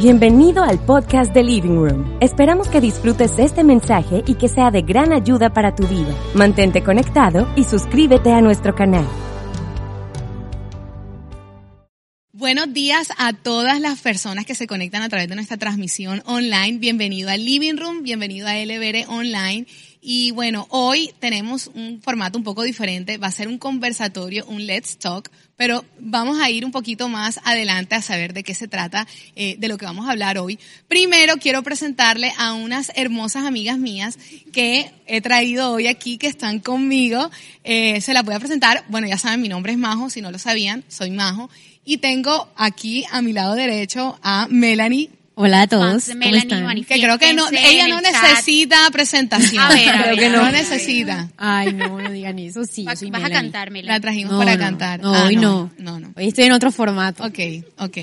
[0.00, 2.16] Bienvenido al podcast de Living Room.
[2.22, 6.16] Esperamos que disfrutes este mensaje y que sea de gran ayuda para tu vida.
[6.34, 9.06] Mantente conectado y suscríbete a nuestro canal.
[12.32, 16.78] Buenos días a todas las personas que se conectan a través de nuestra transmisión online.
[16.78, 19.66] Bienvenido a Living Room, bienvenido a LBR Online.
[20.02, 23.18] Y bueno, hoy tenemos un formato un poco diferente.
[23.18, 27.38] Va a ser un conversatorio, un Let's Talk, pero vamos a ir un poquito más
[27.44, 30.58] adelante a saber de qué se trata, eh, de lo que vamos a hablar hoy.
[30.88, 34.18] Primero quiero presentarle a unas hermosas amigas mías
[34.54, 37.30] que he traído hoy aquí, que están conmigo.
[37.62, 38.84] Eh, se las voy a presentar.
[38.88, 41.50] Bueno, ya saben, mi nombre es Majo, si no lo sabían, soy Majo.
[41.84, 45.10] Y tengo aquí a mi lado derecho a Melanie
[45.42, 46.04] Hola a todos.
[46.06, 49.62] Que creo que no, ella no necesita presentación.
[49.62, 50.42] A ver, creo que no.
[50.44, 50.52] no.
[50.52, 51.30] necesita.
[51.38, 52.64] Ay, no, no digan eso.
[52.66, 53.38] Sí, Va, yo soy vas Melanie.
[53.38, 53.92] a cantármela.
[53.94, 55.00] La trajimos No, para no, cantar.
[55.00, 55.70] No, Ah, hoy no.
[55.78, 56.12] No, no.
[56.14, 57.24] Hoy estoy en otro formato.
[57.24, 57.38] Ok,
[57.78, 57.96] ok.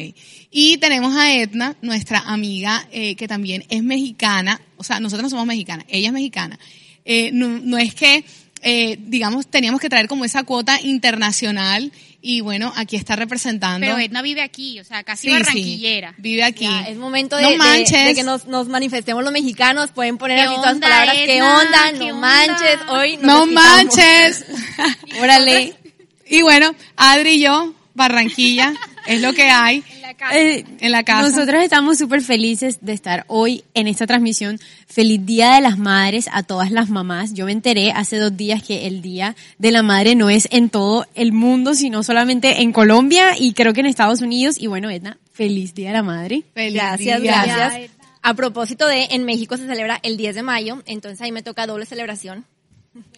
[0.50, 4.60] Y tenemos a Edna, nuestra amiga, eh, que también es mexicana.
[4.78, 6.58] O sea, nosotros no somos mexicanas, ella es mexicana.
[7.06, 8.26] Eh, no, no es que,
[8.70, 13.80] eh, digamos, teníamos que traer como esa cuota internacional y bueno, aquí está representando.
[13.86, 16.16] Pero Edna vive aquí, o sea, casi Sí, sí, barranquillera.
[16.18, 16.66] vive aquí.
[16.66, 18.06] Ya, es momento de, No de- manches.
[18.08, 19.92] de que nos, nos manifestemos los mexicanos.
[19.92, 21.16] Pueden poner ¿Qué aquí todas las palabras.
[21.16, 21.60] ¿Qué Edna?
[21.60, 21.92] onda?
[21.94, 22.20] ¿Qué no onda?
[22.20, 22.80] manches.
[22.90, 24.46] Hoy no manches.
[25.22, 25.74] Órale.
[26.30, 28.74] y bueno, Adri y yo, Barranquilla,
[29.08, 29.84] es lo que hay
[30.34, 31.30] Eh, en la casa.
[31.30, 34.60] Nosotros estamos súper felices de estar hoy en esta transmisión.
[34.88, 37.34] Feliz Día de las Madres a todas las mamás.
[37.34, 40.70] Yo me enteré hace dos días que el Día de la Madre no es en
[40.70, 44.56] todo el mundo, sino solamente en Colombia y creo que en Estados Unidos.
[44.60, 46.44] Y bueno, Edna, feliz Día de la Madre.
[46.54, 47.44] Feliz Gracias, día.
[47.46, 47.92] gracias.
[48.22, 51.66] A propósito de, en México se celebra el 10 de mayo, entonces ahí me toca
[51.66, 52.46] doble celebración.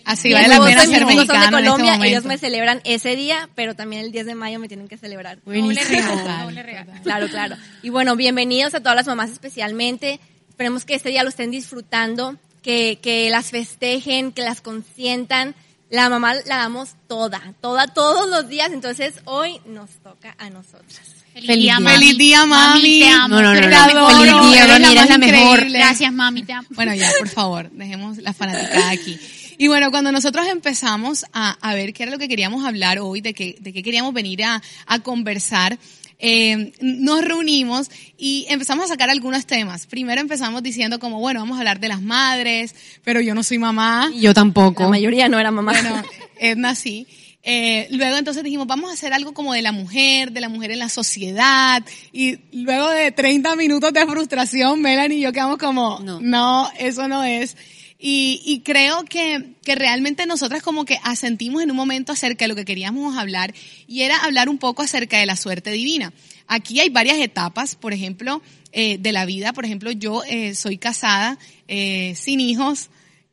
[0.05, 3.15] Así vale la pena ser son de mexicano en este Colombia, ellos me celebran ese
[3.15, 5.39] día, pero también el 10 de mayo me tienen que celebrar.
[5.43, 6.15] Doble Buenísimo.
[6.15, 6.91] regalo, doble regalo.
[7.03, 7.55] Claro, claro.
[7.83, 10.19] Y bueno, bienvenidos a todas las mamás especialmente.
[10.49, 15.55] Esperemos que este día lo estén disfrutando, que, que las festejen, que las consientan.
[15.89, 18.71] La mamá la damos toda, toda, todos los días.
[18.71, 21.19] Entonces hoy nos toca a nosotras.
[21.33, 21.97] Feliz, Feliz día, mami.
[21.97, 22.99] Feliz día, mami.
[22.99, 23.27] te amo.
[23.27, 23.69] No, no, no, no.
[23.69, 25.71] la Te adoro, Feliz día, eres mami, la eres más la mejor.
[25.71, 26.67] Gracias, mami, te amo.
[26.71, 29.19] Bueno, ya, por favor, dejemos la fanaticada aquí.
[29.61, 33.19] Y bueno, cuando nosotros empezamos a, a ver qué era lo que queríamos hablar hoy,
[33.19, 35.77] de qué, de qué queríamos venir a, a conversar,
[36.17, 39.85] eh, nos reunimos y empezamos a sacar algunos temas.
[39.85, 43.57] Primero empezamos diciendo como, bueno, vamos a hablar de las madres, pero yo no soy
[43.57, 44.09] mamá.
[44.13, 44.83] Y yo tampoco.
[44.83, 45.73] La mayoría no era mamá.
[45.73, 46.03] Bueno,
[46.39, 47.05] Edna sí.
[47.43, 50.71] Eh, luego entonces dijimos, vamos a hacer algo como de la mujer, de la mujer
[50.71, 51.83] en la sociedad.
[52.13, 56.71] Y luego de 30 minutos de frustración, Melanie y yo quedamos como, no, No.
[56.79, 57.57] eso no es.
[58.01, 62.49] Y, y creo que, que realmente nosotras como que asentimos en un momento acerca de
[62.49, 63.53] lo que queríamos hablar
[63.87, 66.13] y era hablar un poco acerca de la suerte divina.
[66.47, 69.51] Aquí hay varias etapas, por ejemplo, eh, de la vida.
[69.51, 71.37] Por ejemplo, yo eh, soy casada,
[71.67, 72.89] eh, sin hijos,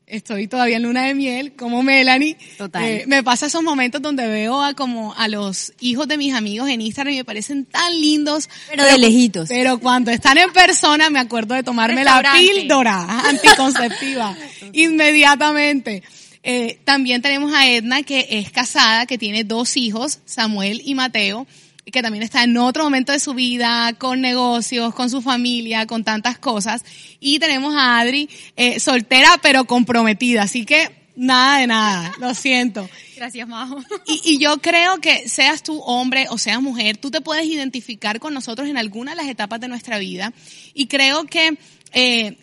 [0.06, 2.36] estoy todavía en luna de miel, como Melanie.
[2.56, 2.84] Total.
[2.84, 6.68] Eh, me pasa esos momentos donde veo a como a los hijos de mis amigos
[6.68, 8.48] en Instagram y me parecen tan lindos.
[8.70, 9.48] Pero de lejitos.
[9.48, 14.36] Pero cuando están en persona me acuerdo de tomarme la píldora anticonceptiva
[14.72, 16.02] inmediatamente.
[16.48, 21.44] Eh, también tenemos a Edna que es casada, que tiene dos hijos, Samuel y Mateo,
[21.90, 26.04] que también está en otro momento de su vida, con negocios, con su familia, con
[26.04, 26.84] tantas cosas.
[27.20, 32.88] Y tenemos a Adri, eh, soltera pero comprometida, así que nada de nada, lo siento.
[33.16, 33.78] Gracias, Majo.
[34.06, 38.20] Y, y yo creo que seas tú hombre o seas mujer, tú te puedes identificar
[38.20, 40.32] con nosotros en alguna de las etapas de nuestra vida.
[40.74, 41.56] Y creo que
[41.92, 42.36] eh,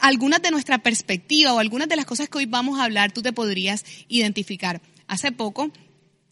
[0.00, 3.22] algunas de nuestra perspectiva o algunas de las cosas que hoy vamos a hablar, tú
[3.22, 4.80] te podrías identificar.
[5.06, 5.70] Hace poco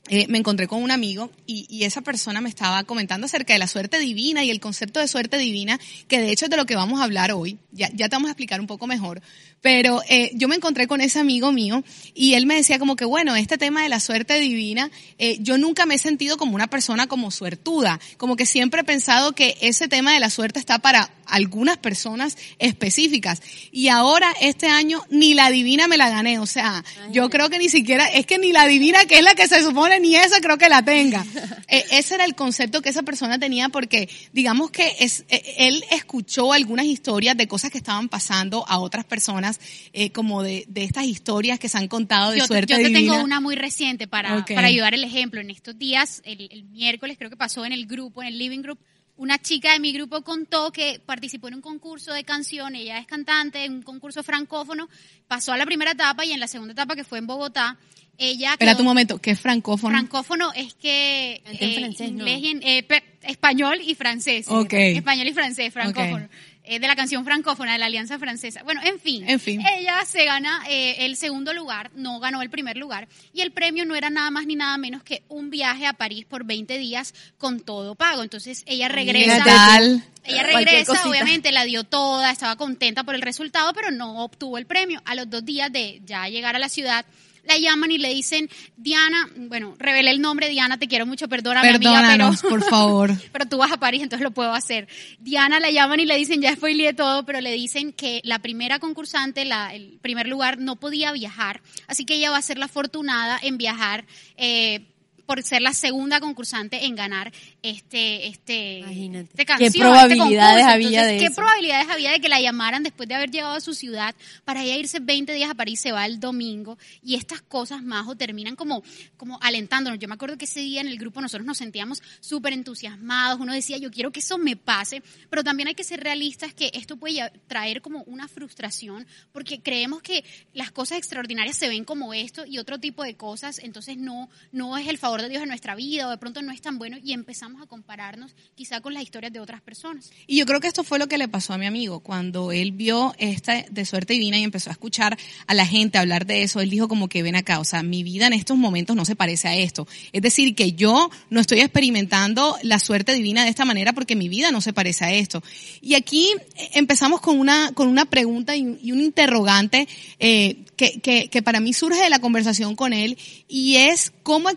[0.09, 3.59] eh, me encontré con un amigo y, y esa persona me estaba comentando acerca de
[3.59, 6.67] la suerte divina y el concepto de suerte divina, que de hecho es de lo
[6.67, 7.59] que vamos a hablar hoy.
[7.73, 9.21] Ya, ya te vamos a explicar un poco mejor.
[9.61, 11.83] Pero eh, yo me encontré con ese amigo mío
[12.15, 15.59] y él me decía como que, bueno, este tema de la suerte divina, eh, yo
[15.59, 19.57] nunca me he sentido como una persona como suertuda, como que siempre he pensado que
[19.61, 23.43] ese tema de la suerte está para algunas personas específicas.
[23.73, 26.39] Y ahora, este año, ni la divina me la gané.
[26.39, 29.35] O sea, yo creo que ni siquiera, es que ni la divina, que es la
[29.35, 31.25] que se supone, ni esa creo que la tenga.
[31.69, 35.83] Eh, ese era el concepto que esa persona tenía porque, digamos que es, eh, él
[35.91, 39.59] escuchó algunas historias de cosas que estaban pasando a otras personas,
[39.93, 42.85] eh, como de, de estas historias que se han contado de Yo, suerte yo te
[42.85, 43.15] divina.
[43.15, 45.41] tengo una muy reciente para, para ayudar el ejemplo.
[45.41, 48.61] En estos días, el, el miércoles creo que pasó en el grupo, en el living
[48.63, 48.79] group,
[49.17, 53.07] una chica de mi grupo contó que participó en un concurso de canción, ella es
[53.07, 54.89] cantante, en un concurso francófono,
[55.27, 57.79] pasó a la primera etapa y en la segunda etapa que fue en Bogotá,
[58.19, 59.97] ella quedó- un momento, ¿qué es francófono?
[59.97, 62.19] Francófono es que eh, francés, ¿no?
[62.27, 62.87] inglés y en- eh,
[63.23, 64.47] español y francés.
[64.49, 64.73] Ok.
[64.73, 66.29] Español y francés, francófono.
[66.69, 68.65] Eh, de la canción francófona de la Alianza Francesa.
[68.65, 69.29] Bueno, en fin.
[69.29, 69.63] En fin.
[69.65, 73.07] Ella se gana eh, el segundo lugar, no ganó el primer lugar.
[73.33, 76.25] Y el premio no era nada más ni nada menos que un viaje a París
[76.29, 78.25] por 20 días con todo pago.
[78.25, 79.79] Entonces ella regresa.
[80.25, 84.67] Ella regresa, obviamente la dio toda, estaba contenta por el resultado, pero no obtuvo el
[84.67, 85.01] premio.
[85.05, 87.07] A los dos días de ya llegar a la ciudad,
[87.47, 91.69] la llaman y le dicen, Diana, bueno, revelé el nombre, Diana, te quiero mucho, perdóname,
[91.69, 93.11] amiga, Perdónanos, pero, por favor.
[93.33, 94.89] pero tú vas a París, entonces lo puedo hacer.
[95.19, 98.79] Diana la llaman y le dicen, ya spoileé todo, pero le dicen que la primera
[98.79, 102.67] concursante, la, el primer lugar, no podía viajar, así que ella va a ser la
[102.67, 104.05] afortunada en viajar.
[104.37, 104.87] Eh,
[105.27, 107.33] por ser la segunda concursante en ganar
[107.63, 109.25] este este, Imagínate.
[109.25, 110.75] este ¿Qué canción, este probabilidades concurso.
[110.75, 111.35] había Entonces, de ¿Qué eso?
[111.35, 114.15] probabilidades había de que la llamaran después de haber llegado a su ciudad
[114.45, 115.81] para ella irse 20 días a París?
[115.81, 118.83] Se va el domingo y estas cosas, Majo, terminan como,
[119.17, 119.99] como alentándonos.
[119.99, 123.41] Yo me acuerdo que ese día en el grupo nosotros nos sentíamos súper entusiasmados.
[123.41, 126.71] Uno decía, yo quiero que eso me pase, pero también hay que ser realistas que
[126.75, 130.25] esto puede traer como una frustración porque creemos que
[130.55, 134.77] las cosas extraordinarias se ven como esto y otro tipo de cosas, entonces no, no
[134.77, 136.97] es el favor de Dios en nuestra vida o de pronto no es tan bueno
[137.03, 140.11] y empezamos a compararnos quizá con las historias de otras personas.
[140.27, 142.01] Y yo creo que esto fue lo que le pasó a mi amigo.
[142.01, 146.27] Cuando él vio esta de suerte divina y empezó a escuchar a la gente hablar
[146.27, 148.97] de eso, él dijo como que ven acá, o sea, mi vida en estos momentos
[148.97, 149.87] no se parece a esto.
[150.13, 154.29] Es decir, que yo no estoy experimentando la suerte divina de esta manera porque mi
[154.29, 155.43] vida no se parece a esto.
[155.81, 159.89] Y aquí eh, empezamos con una, con una pregunta y, y un interrogante
[160.19, 163.17] eh, que, que, que para mí surge de la conversación con él
[163.49, 164.49] y es cómo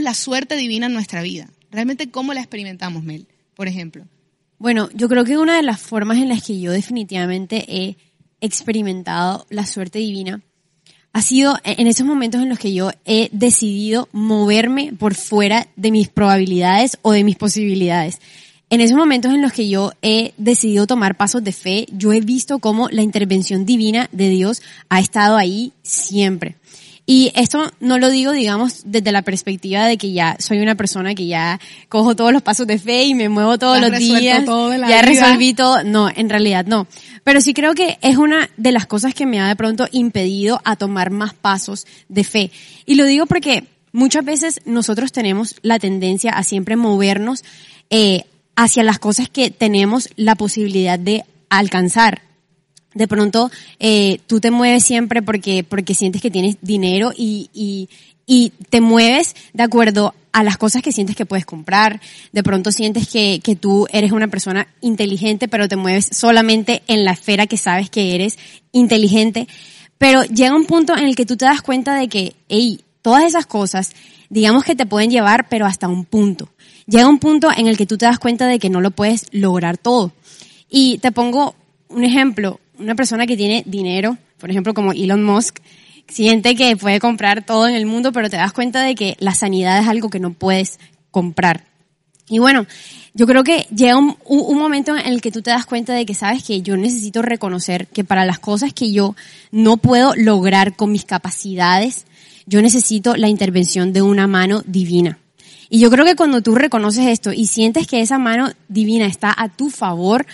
[0.00, 1.48] la suerte divina en nuestra vida.
[1.70, 4.04] Realmente cómo la experimentamos, Mel, por ejemplo.
[4.58, 7.96] Bueno, yo creo que una de las formas en las que yo definitivamente he
[8.40, 10.40] experimentado la suerte divina
[11.12, 15.92] ha sido en esos momentos en los que yo he decidido moverme por fuera de
[15.92, 18.20] mis probabilidades o de mis posibilidades.
[18.68, 22.20] En esos momentos en los que yo he decidido tomar pasos de fe, yo he
[22.20, 26.56] visto cómo la intervención divina de Dios ha estado ahí siempre.
[27.06, 31.14] Y esto no lo digo, digamos, desde la perspectiva de que ya soy una persona
[31.14, 31.60] que ya
[31.90, 34.44] cojo todos los pasos de fe y me muevo todos Ya los días.
[34.46, 35.22] todo en la ya vida.
[35.26, 35.84] resolví todo.
[35.84, 36.86] No, en realidad no.
[37.22, 40.62] Pero sí creo que es una de las cosas que me ha de pronto impedido
[40.64, 42.50] a tomar más pasos de fe.
[42.86, 47.44] Y lo digo porque muchas veces nosotros tenemos la tendencia a siempre movernos
[47.90, 48.24] eh,
[48.56, 52.22] hacia las cosas que tenemos la posibilidad de alcanzar.
[52.94, 57.88] De pronto eh, tú te mueves siempre porque, porque sientes que tienes dinero y, y,
[58.26, 62.00] y te mueves de acuerdo a las cosas que sientes que puedes comprar.
[62.32, 67.04] De pronto sientes que, que tú eres una persona inteligente, pero te mueves solamente en
[67.04, 68.36] la esfera que sabes que eres
[68.72, 69.46] inteligente.
[69.96, 73.24] Pero llega un punto en el que tú te das cuenta de que, hey, todas
[73.24, 73.92] esas cosas,
[74.28, 76.48] digamos que te pueden llevar, pero hasta un punto.
[76.86, 79.26] Llega un punto en el que tú te das cuenta de que no lo puedes
[79.30, 80.12] lograr todo.
[80.68, 81.54] Y te pongo
[81.88, 85.58] un ejemplo, una persona que tiene dinero, por ejemplo como Elon Musk,
[86.08, 89.34] siente que puede comprar todo en el mundo, pero te das cuenta de que la
[89.34, 90.78] sanidad es algo que no puedes
[91.10, 91.64] comprar.
[92.28, 92.66] Y bueno,
[93.12, 96.06] yo creo que llega un, un- momento en el que tú te das cuenta de
[96.06, 99.14] que sabes que yo necesito reconocer que para las cosas que yo
[99.52, 102.06] no puedo lograr con mis capacidades,
[102.46, 105.18] yo necesito la intervención de una mano divina.
[105.68, 109.34] Y yo creo que cuando tú reconoces esto y sientes que esa mano divina está
[109.36, 110.26] a tu favor,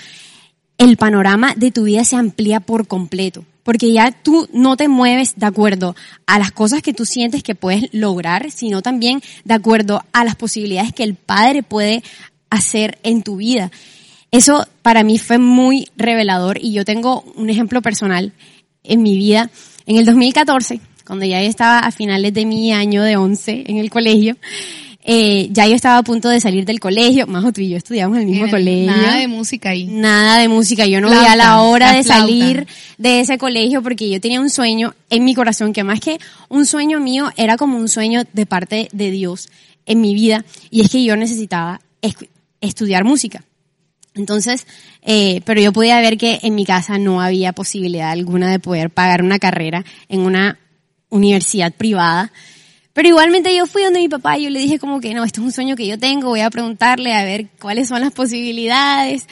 [0.80, 3.44] el panorama de tu vida se amplía por completo.
[3.62, 5.94] Porque ya tú no te mueves de acuerdo
[6.26, 10.36] a las cosas que tú sientes que puedes lograr, sino también de acuerdo a las
[10.36, 12.02] posibilidades que el Padre puede
[12.48, 13.70] hacer en tu vida.
[14.30, 18.32] Eso para mí fue muy revelador y yo tengo un ejemplo personal
[18.82, 19.50] en mi vida.
[19.84, 23.90] En el 2014, cuando ya estaba a finales de mi año de 11 en el
[23.90, 24.38] colegio,
[25.02, 27.26] eh, ya yo estaba a punto de salir del colegio.
[27.26, 28.92] Majo, tú y yo estudiamos en el mismo colegio.
[28.92, 29.86] Nada de música ahí.
[29.86, 30.86] Nada de música.
[30.86, 32.66] Yo no veía la hora la de salir
[32.98, 36.66] de ese colegio porque yo tenía un sueño en mi corazón que más que un
[36.66, 39.48] sueño mío era como un sueño de parte de Dios
[39.86, 41.80] en mi vida y es que yo necesitaba
[42.60, 43.42] estudiar música.
[44.14, 44.66] Entonces,
[45.02, 48.90] eh, pero yo podía ver que en mi casa no había posibilidad alguna de poder
[48.90, 50.58] pagar una carrera en una
[51.08, 52.32] universidad privada.
[52.92, 55.40] Pero igualmente yo fui donde mi papá y yo le dije como que no, esto
[55.40, 59.26] es un sueño que yo tengo, voy a preguntarle a ver cuáles son las posibilidades.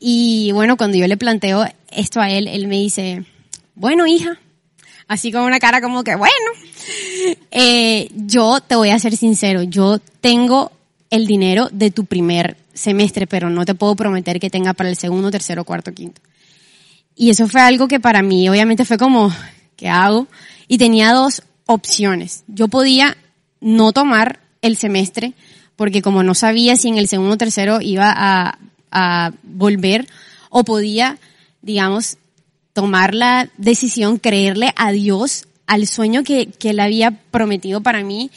[0.00, 3.24] Y bueno, cuando yo le planteo esto a él, él me dice,
[3.74, 4.38] bueno hija,
[5.08, 6.32] así con una cara como que bueno,
[7.50, 10.70] eh, yo te voy a ser sincero, yo tengo
[11.10, 14.96] el dinero de tu primer semestre, pero no te puedo prometer que tenga para el
[14.96, 16.22] segundo, tercero, cuarto, quinto.
[17.14, 19.30] Y eso fue algo que para mí obviamente fue como,
[19.76, 20.26] ¿qué hago?
[20.68, 22.44] Y tenía dos opciones.
[22.48, 23.16] Yo podía
[23.60, 25.34] no tomar el semestre,
[25.76, 28.58] porque como no sabía si en el segundo o tercero iba a,
[28.90, 30.06] a volver,
[30.50, 31.18] o podía,
[31.62, 32.18] digamos,
[32.72, 38.30] tomar la decisión, creerle a Dios, al sueño que, que él había prometido para mí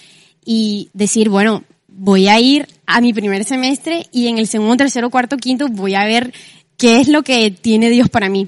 [0.45, 5.09] y decir, bueno, voy a ir a mi primer semestre y en el segundo, tercero,
[5.09, 6.33] cuarto, quinto voy a ver
[6.77, 8.47] qué es lo que tiene Dios para mí.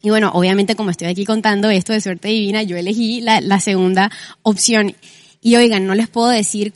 [0.00, 4.10] Y bueno, obviamente como estoy aquí contando esto de suerte divina, yo elegí la, segunda
[4.42, 4.94] opción.
[5.40, 6.72] Y oigan, no les puedo decir,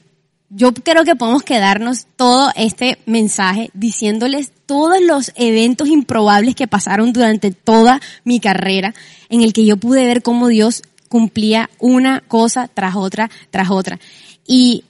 [0.51, 7.13] yo creo que podemos quedarnos todo este mensaje diciéndoles todos los eventos improbables que pasaron
[7.13, 8.95] durante toda mi carrera,
[9.29, 14.01] en el que yo pude ver cómo Dios cumplía una cosa tras otra, tras otra.
[14.47, 14.85] Y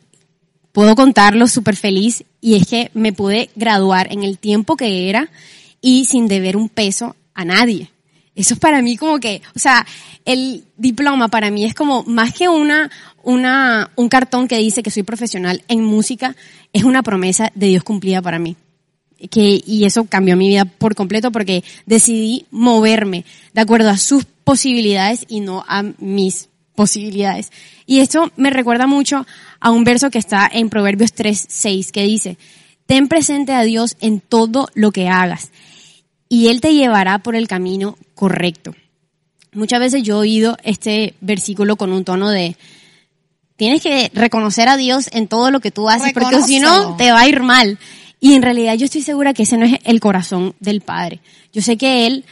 [0.73, 5.31] puedo contarlo súper feliz y es que me pude graduar en el tiempo que era
[5.83, 7.91] y sin deber un peso a nadie.
[8.35, 9.87] Eso es para mí como que, o sea,
[10.25, 12.91] el diploma para mí es como más que una,
[13.23, 16.35] una, un cartón que dice que soy profesional en música,
[16.73, 18.57] es una promesa de Dios cumplida para mí.
[19.31, 24.25] Que, y eso cambió mi vida por completo porque decidí moverme de acuerdo a sus
[24.25, 27.53] posibilidades y no a mis posibilidades.
[27.87, 29.27] Y esto me recuerda mucho
[29.61, 32.39] a un verso que está en Proverbios 3, 6, que dice,
[32.87, 35.51] ten presente a Dios en todo lo que hagas
[36.33, 38.75] y Él te llevará por el camino correcto.
[39.53, 42.57] Muchas veces yo he oído este versículo con un tono de,
[43.57, 47.12] tienes que reconocer a Dios en todo lo que tú haces, porque si no, te
[47.12, 47.79] va a ir mal.
[48.19, 51.21] Y en realidad yo estoy segura que ese no es el corazón del Padre.
[51.53, 52.25] Yo sé que Él,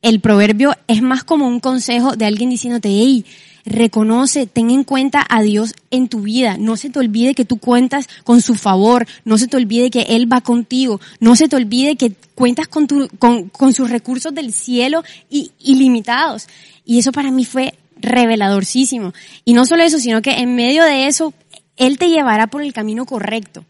[0.00, 3.26] el proverbio es más como un consejo de alguien diciéndote, hey,
[3.68, 6.56] reconoce, ten en cuenta a Dios en tu vida.
[6.58, 9.06] No se te olvide que tú cuentas con su favor.
[9.24, 11.00] No se te olvide que Él va contigo.
[11.20, 16.48] No se te olvide que cuentas con, sus recursos del cielo y, ilimitados.
[16.84, 19.12] Y eso para mí fue reveladorcísimo.
[19.44, 21.34] Y no solo eso, sino que en medio de eso,
[21.76, 23.64] Él te llevará por el camino correcto.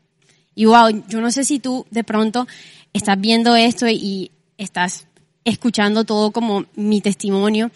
[0.54, 2.46] Y wow, yo no sé si tú de pronto
[2.92, 5.06] estás viendo esto y estás
[5.44, 7.70] escuchando todo como mi testimonio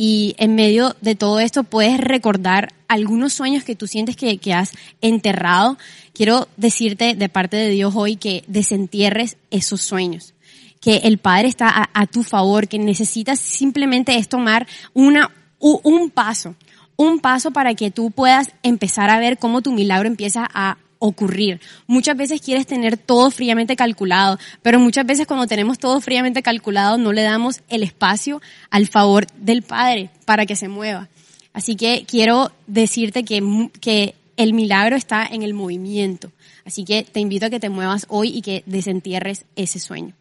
[0.00, 4.54] y en medio de todo esto puedes recordar algunos sueños que tú sientes que, que,
[4.54, 5.76] has enterrado.
[6.14, 10.34] Quiero decirte de parte de Dios hoy que desentierres esos sueños,
[10.80, 16.10] que el Padre está a, a tu favor, que necesitas simplemente es tomar una, un
[16.10, 16.54] paso,
[16.96, 21.60] un paso para que tú puedas empezar a ver cómo tu milagro empieza a ocurrir.
[21.86, 26.98] Muchas veces quieres tener todo fríamente calculado, pero muchas veces cuando tenemos todo fríamente calculado
[26.98, 28.40] no le damos el espacio
[28.70, 31.08] al favor del Padre para que se mueva.
[31.52, 36.30] Así que quiero decirte que, que el milagro está en el movimiento.
[36.64, 40.14] Así que te invito a que te muevas hoy y que desentierres ese sueño.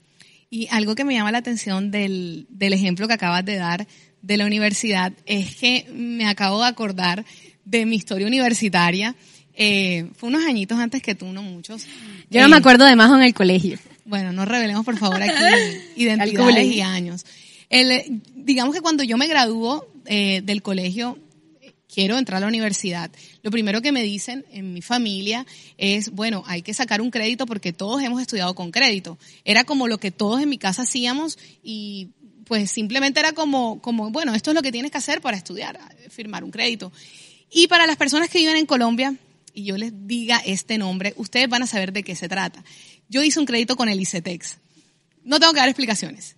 [0.50, 3.88] Y algo que me llama la atención del, del ejemplo que acabas de dar
[4.22, 7.26] de la universidad es que me acabo de acordar
[7.66, 9.16] de mi historia universitaria
[9.60, 11.88] eh, fue unos añitos antes que tú, no muchos.
[12.30, 13.80] Yo no me eh, acuerdo de más en el colegio.
[14.06, 15.34] Bueno, no revelemos por favor aquí
[15.96, 17.26] identidades y años.
[17.68, 21.18] El, digamos que cuando yo me graduó eh, del colegio,
[21.92, 23.10] quiero entrar a la universidad,
[23.42, 25.48] lo primero que me dicen en mi familia
[25.80, 29.18] es, bueno, hay que sacar un crédito porque todos hemos estudiado con crédito.
[29.44, 32.10] Era como lo que todos en mi casa hacíamos y
[32.46, 35.80] pues simplemente era como, como, bueno, esto es lo que tienes que hacer para estudiar,
[36.12, 36.92] firmar un crédito.
[37.50, 39.16] Y para las personas que viven en Colombia,
[39.58, 42.64] y yo les diga este nombre, ustedes van a saber de qué se trata.
[43.10, 44.60] Yo hice un crédito con el ICETEX.
[45.24, 46.36] No tengo que dar explicaciones.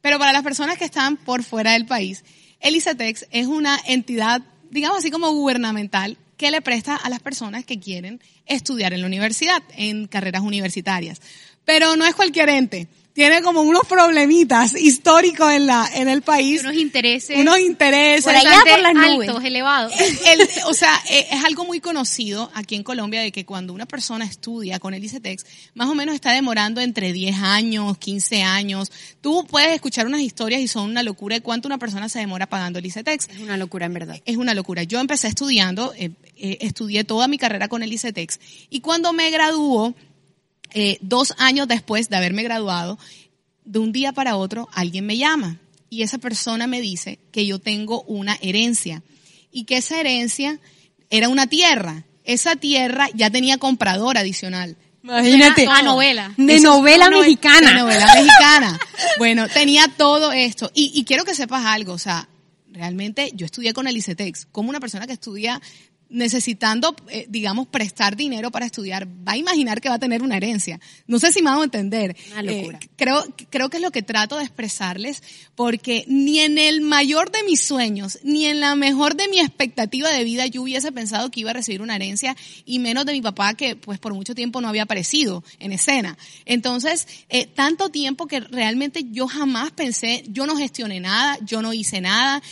[0.00, 2.24] Pero para las personas que están por fuera del país,
[2.58, 7.64] el ICETEX es una entidad, digamos así como gubernamental, que le presta a las personas
[7.64, 11.22] que quieren estudiar en la universidad, en carreras universitarias.
[11.64, 16.60] Pero no es cualquier ente tiene como unos problemitas históricos en la en el país.
[16.60, 17.38] Unos intereses.
[17.38, 18.24] Unos intereses.
[18.24, 19.30] Por allá por las nubes.
[19.30, 19.94] Altos, elevados.
[20.66, 24.26] o sea, eh, es algo muy conocido aquí en Colombia de que cuando una persona
[24.26, 28.92] estudia con el ICETEX, más o menos está demorando entre 10 años, 15 años.
[29.22, 32.46] Tú puedes escuchar unas historias y son una locura de cuánto una persona se demora
[32.46, 33.30] pagando el ICETEX.
[33.30, 34.20] Es una locura, en verdad.
[34.26, 34.82] Es una locura.
[34.82, 39.30] Yo empecé estudiando, eh, eh, estudié toda mi carrera con el ICETEX y cuando me
[39.30, 39.94] graduó,
[40.78, 42.98] eh, dos años después de haberme graduado,
[43.64, 47.58] de un día para otro alguien me llama y esa persona me dice que yo
[47.58, 49.02] tengo una herencia
[49.50, 50.60] y que esa herencia
[51.08, 52.04] era una tierra.
[52.24, 54.76] Esa tierra ya tenía comprador adicional.
[55.02, 55.64] Imagínate.
[55.64, 56.34] Suena a novela.
[56.36, 57.70] De Eso novela mexicana.
[57.70, 58.78] De novela mexicana.
[59.16, 60.70] Bueno, tenía todo esto.
[60.74, 62.28] Y, y quiero que sepas algo, o sea,
[62.70, 65.58] realmente yo estudié con el ICETEX, como una persona que estudia
[66.08, 70.36] necesitando, eh, digamos, prestar dinero para estudiar, va a imaginar que va a tener una
[70.36, 70.80] herencia.
[71.06, 72.16] No sé si me hago entender.
[72.32, 72.78] Una locura.
[72.82, 75.22] Eh, creo, creo que es lo que trato de expresarles,
[75.54, 80.10] porque ni en el mayor de mis sueños, ni en la mejor de mi expectativa
[80.10, 83.22] de vida, yo hubiese pensado que iba a recibir una herencia, y menos de mi
[83.22, 86.16] papá, que pues por mucho tiempo no había aparecido en escena.
[86.44, 91.72] Entonces, eh, tanto tiempo que realmente yo jamás pensé, yo no gestioné nada, yo no
[91.72, 92.42] hice nada,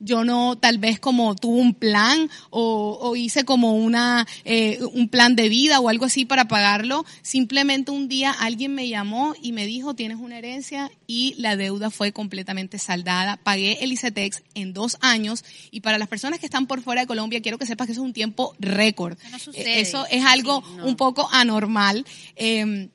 [0.00, 5.08] yo no tal vez como tuve un plan o, o hice como una eh, un
[5.08, 7.04] plan de vida o algo así para pagarlo.
[7.22, 11.90] Simplemente un día alguien me llamó y me dijo tienes una herencia y la deuda
[11.90, 13.36] fue completamente saldada.
[13.36, 17.06] Pagué el ICETEX en dos años y para las personas que están por fuera de
[17.06, 19.18] Colombia quiero que sepas que eso es un tiempo récord.
[19.34, 19.58] Eso no.
[19.58, 22.04] Eh, Eso es algo un poco anormal.
[22.36, 22.88] Eh,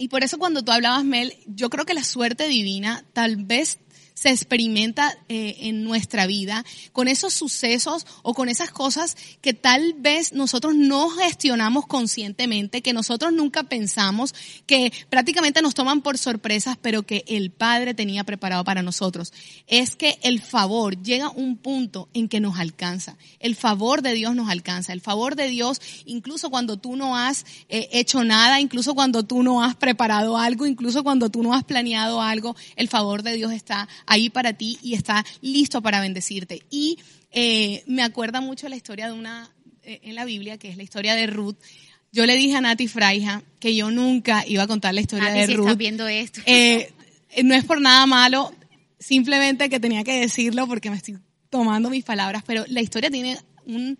[0.00, 3.78] y por eso cuando tú hablabas, Mel, yo creo que la suerte divina tal vez
[4.20, 6.62] se experimenta eh, en nuestra vida
[6.92, 12.92] con esos sucesos o con esas cosas que tal vez nosotros no gestionamos conscientemente, que
[12.92, 14.34] nosotros nunca pensamos,
[14.66, 19.32] que prácticamente nos toman por sorpresas, pero que el Padre tenía preparado para nosotros.
[19.66, 23.16] Es que el favor llega a un punto en que nos alcanza.
[23.38, 24.92] El favor de Dios nos alcanza.
[24.92, 29.42] El favor de Dios, incluso cuando tú no has eh, hecho nada, incluso cuando tú
[29.42, 33.52] no has preparado algo, incluso cuando tú no has planeado algo, el favor de Dios
[33.52, 36.62] está ahí para ti y está listo para bendecirte.
[36.68, 36.98] Y
[37.30, 39.48] eh, me acuerda mucho la historia de una
[39.84, 41.56] eh, en la Biblia, que es la historia de Ruth.
[42.12, 45.38] Yo le dije a Nati Fraija que yo nunca iba a contar la historia Nati,
[45.38, 45.66] de si Ruth.
[45.66, 46.40] estás viendo esto.
[46.44, 46.92] Eh,
[47.44, 48.52] no es por nada malo,
[48.98, 53.38] simplemente que tenía que decirlo porque me estoy tomando mis palabras, pero la historia tiene
[53.64, 53.96] un,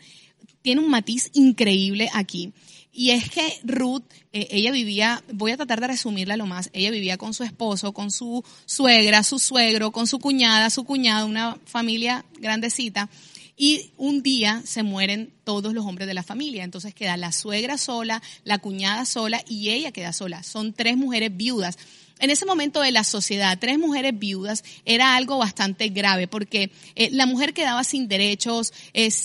[0.60, 2.52] tiene un matiz increíble aquí.
[3.00, 6.90] Y es que Ruth, eh, ella vivía, voy a tratar de resumirla lo más, ella
[6.90, 11.56] vivía con su esposo, con su suegra, su suegro, con su cuñada, su cuñado, una
[11.64, 13.08] familia grandecita.
[13.56, 16.62] Y un día se mueren todos los hombres de la familia.
[16.62, 20.42] Entonces queda la suegra sola, la cuñada sola y ella queda sola.
[20.42, 21.78] Son tres mujeres viudas.
[22.20, 27.08] En ese momento de la sociedad, tres mujeres viudas era algo bastante grave porque eh,
[27.12, 28.72] la mujer quedaba sin derechos,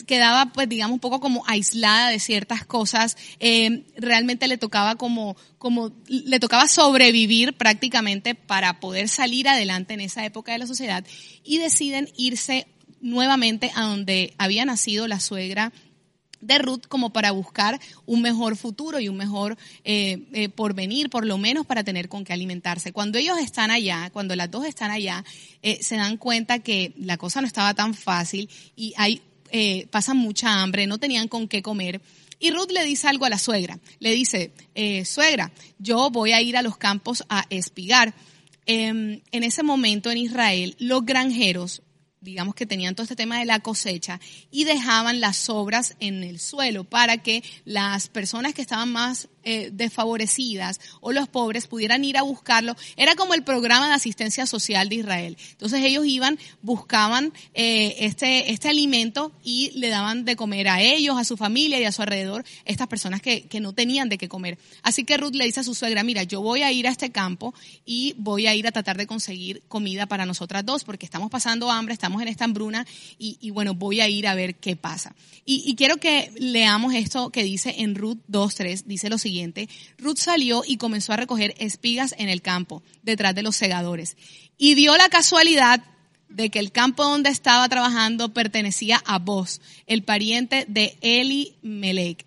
[0.07, 3.17] quedaba, pues, digamos, un poco como aislada de ciertas cosas.
[3.39, 10.01] eh, realmente le tocaba como, como, le tocaba sobrevivir prácticamente para poder salir adelante en
[10.01, 11.05] esa época de la sociedad
[11.43, 12.67] y deciden irse
[13.01, 15.71] nuevamente a donde había nacido la suegra
[16.41, 21.25] de Ruth como para buscar un mejor futuro y un mejor eh, eh, porvenir, por
[21.25, 22.91] lo menos para tener con qué alimentarse.
[22.91, 25.23] Cuando ellos están allá, cuando las dos están allá,
[25.61, 29.21] eh, se dan cuenta que la cosa no estaba tan fácil y hay,
[29.89, 32.01] pasan mucha hambre, no tenían con qué comer.
[32.39, 33.79] Y Ruth le dice algo a la suegra.
[33.99, 34.51] Le dice,
[35.05, 38.13] suegra, yo voy a ir a los campos a espigar.
[38.65, 41.83] Em, en ese momento en Israel, los granjeros
[42.25, 44.19] digamos que tenían todo este tema de la cosecha
[44.51, 49.69] y dejaban las sobras en el suelo para que las personas que estaban más eh,
[49.71, 52.75] desfavorecidas o los pobres pudieran ir a buscarlo.
[52.97, 55.37] Era como el programa de asistencia social de Israel.
[55.51, 61.17] Entonces ellos iban, buscaban eh, este, este alimento y le daban de comer a ellos,
[61.17, 64.27] a su familia y a su alrededor, estas personas que, que no tenían de qué
[64.27, 64.57] comer.
[64.81, 67.11] Así que Ruth le dice a su suegra, mira, yo voy a ir a este
[67.11, 67.53] campo
[67.85, 71.69] y voy a ir a tratar de conseguir comida para nosotras dos porque estamos pasando
[71.69, 72.85] hambre, estamos en esta hambruna
[73.19, 75.15] y, y bueno, voy a ir a ver qué pasa.
[75.45, 79.34] Y, y quiero que leamos esto que dice en Ruth 2.3, dice lo siguiente,
[79.97, 84.17] Ruth salió y comenzó a recoger espigas en el campo, detrás de los segadores.
[84.57, 85.83] Y dio la casualidad
[86.29, 92.25] de que el campo donde estaba trabajando pertenecía a Boz, el pariente de Eli Melech.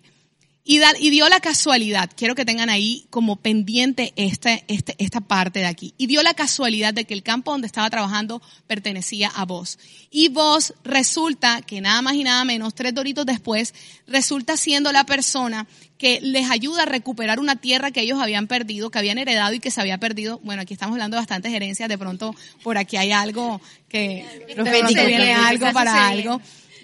[0.71, 5.19] Y, da- y dio la casualidad, quiero que tengan ahí como pendiente este, este, esta
[5.19, 9.29] parte de aquí, y dio la casualidad de que el campo donde estaba trabajando pertenecía
[9.29, 9.79] a vos.
[10.11, 13.73] Y vos resulta que nada más y nada menos, tres doritos después,
[14.05, 15.65] resulta siendo la persona
[15.97, 19.59] que les ayuda a recuperar una tierra que ellos habían perdido, que habían heredado y
[19.59, 20.39] que se había perdido.
[20.43, 24.71] Bueno, aquí estamos hablando de bastantes herencias, de pronto por aquí hay algo que pronto
[24.71, 26.39] Profético, viene algo para algo.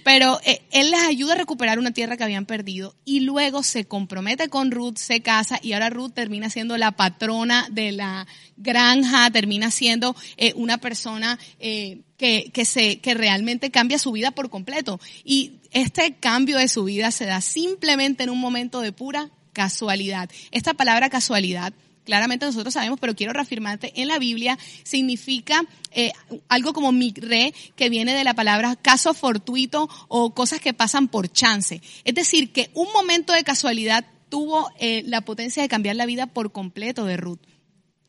[0.06, 3.86] Pero eh, él les ayuda a recuperar una tierra que habían perdido y luego se
[3.86, 9.32] compromete con Ruth, se casa y ahora Ruth termina siendo la patrona de la granja,
[9.32, 14.52] termina siendo eh, una persona eh, que, que, se, que realmente cambia su vida por
[14.52, 15.00] completo.
[15.24, 20.30] Y este cambio de su vida se da simplemente en un momento de pura casualidad.
[20.52, 21.74] Esta palabra casualidad
[22.06, 26.14] claramente nosotros sabemos, pero quiero reafirmarte, en la Biblia significa eh,
[26.48, 31.30] algo como migre, que viene de la palabra caso fortuito o cosas que pasan por
[31.30, 31.82] chance.
[32.04, 36.28] Es decir, que un momento de casualidad tuvo eh, la potencia de cambiar la vida
[36.28, 37.40] por completo de Ruth.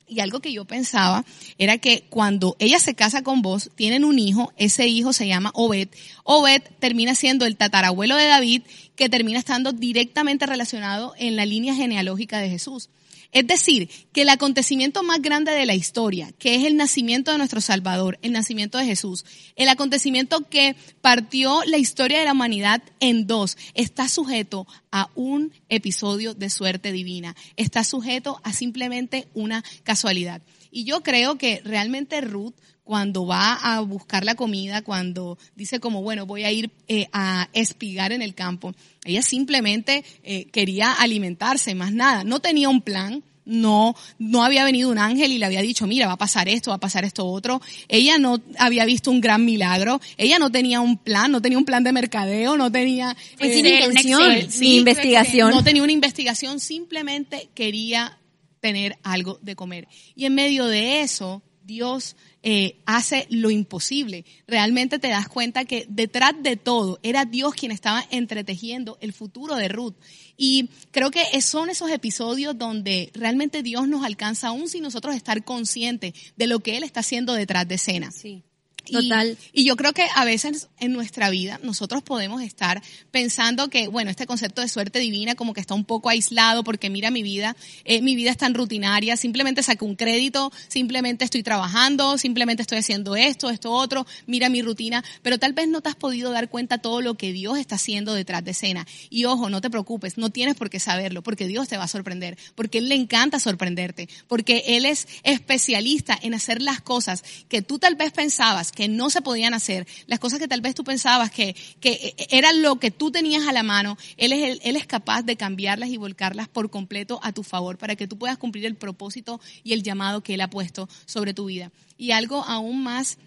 [0.08, 1.24] Y algo que yo pensaba
[1.58, 5.50] era que cuando ella se casa con vos, tienen un hijo, ese hijo se llama
[5.54, 5.88] Obed.
[6.22, 8.62] Obed termina siendo el tatarabuelo de David,
[8.96, 12.88] que termina estando directamente relacionado en la línea genealógica de Jesús.
[13.32, 17.38] Es decir, que el acontecimiento más grande de la historia, que es el nacimiento de
[17.38, 19.24] nuestro Salvador, el nacimiento de Jesús,
[19.56, 25.52] el acontecimiento que partió la historia de la humanidad en dos, está sujeto a un
[25.68, 30.40] episodio de suerte divina, está sujeto a simplemente una casualidad.
[30.70, 32.54] Y yo creo que realmente Ruth
[32.86, 37.48] cuando va a buscar la comida, cuando dice como, bueno, voy a ir eh, a
[37.52, 43.24] espigar en el campo, ella simplemente eh, quería alimentarse, más nada, no tenía un plan,
[43.44, 46.70] no, no había venido un ángel y le había dicho, mira, va a pasar esto,
[46.70, 47.60] va a pasar esto otro.
[47.88, 50.00] Ella no había visto un gran milagro.
[50.16, 54.32] Ella no tenía un plan, no tenía un plan de mercadeo, no tenía eh, intención,
[54.60, 55.50] ni investigación.
[55.50, 58.18] No tenía una investigación, simplemente quería
[58.60, 59.86] tener algo de comer.
[60.16, 62.16] Y en medio de eso, Dios
[62.48, 64.24] eh, hace lo imposible.
[64.46, 69.56] Realmente te das cuenta que detrás de todo era Dios quien estaba entretejiendo el futuro
[69.56, 69.96] de Ruth.
[70.36, 75.42] Y creo que son esos episodios donde realmente Dios nos alcanza aún sin nosotros estar
[75.42, 78.12] conscientes de lo que Él está haciendo detrás de escena.
[78.12, 78.44] Sí.
[78.92, 79.36] Total.
[79.52, 84.10] Y, yo creo que a veces en nuestra vida nosotros podemos estar pensando que, bueno,
[84.10, 87.56] este concepto de suerte divina como que está un poco aislado porque mira mi vida,
[87.84, 92.78] eh, mi vida es tan rutinaria, simplemente saqué un crédito, simplemente estoy trabajando, simplemente estoy
[92.78, 96.48] haciendo esto, esto otro, mira mi rutina, pero tal vez no te has podido dar
[96.48, 98.86] cuenta todo lo que Dios está haciendo detrás de escena.
[99.10, 101.88] Y ojo, no te preocupes, no tienes por qué saberlo, porque Dios te va a
[101.88, 107.62] sorprender, porque Él le encanta sorprenderte, porque Él es especialista en hacer las cosas que
[107.62, 110.84] tú tal vez pensabas que no se podían hacer, las cosas que tal vez tú
[110.84, 114.86] pensabas que, que era lo que tú tenías a la mano, él es, él es
[114.86, 118.66] capaz de cambiarlas y volcarlas por completo a tu favor para que tú puedas cumplir
[118.66, 121.72] el propósito y el llamado que Él ha puesto sobre tu vida.
[121.96, 123.18] Y algo aún más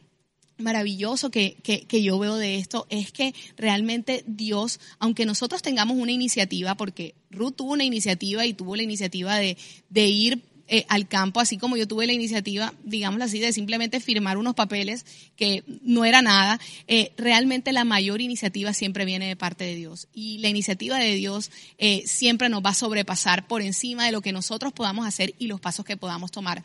[0.57, 5.97] maravilloso que, que, que, yo veo de esto es que realmente Dios, aunque nosotros tengamos
[5.97, 9.57] una iniciativa, porque Ruth tuvo una iniciativa y tuvo la iniciativa de,
[9.89, 13.99] de ir eh, al campo, así como yo tuve la iniciativa, digámoslo así, de simplemente
[13.99, 15.03] firmar unos papeles
[15.35, 20.07] que no era nada, eh, realmente la mayor iniciativa siempre viene de parte de Dios.
[20.13, 24.21] Y la iniciativa de Dios eh, siempre nos va a sobrepasar por encima de lo
[24.21, 26.63] que nosotros podamos hacer y los pasos que podamos tomar.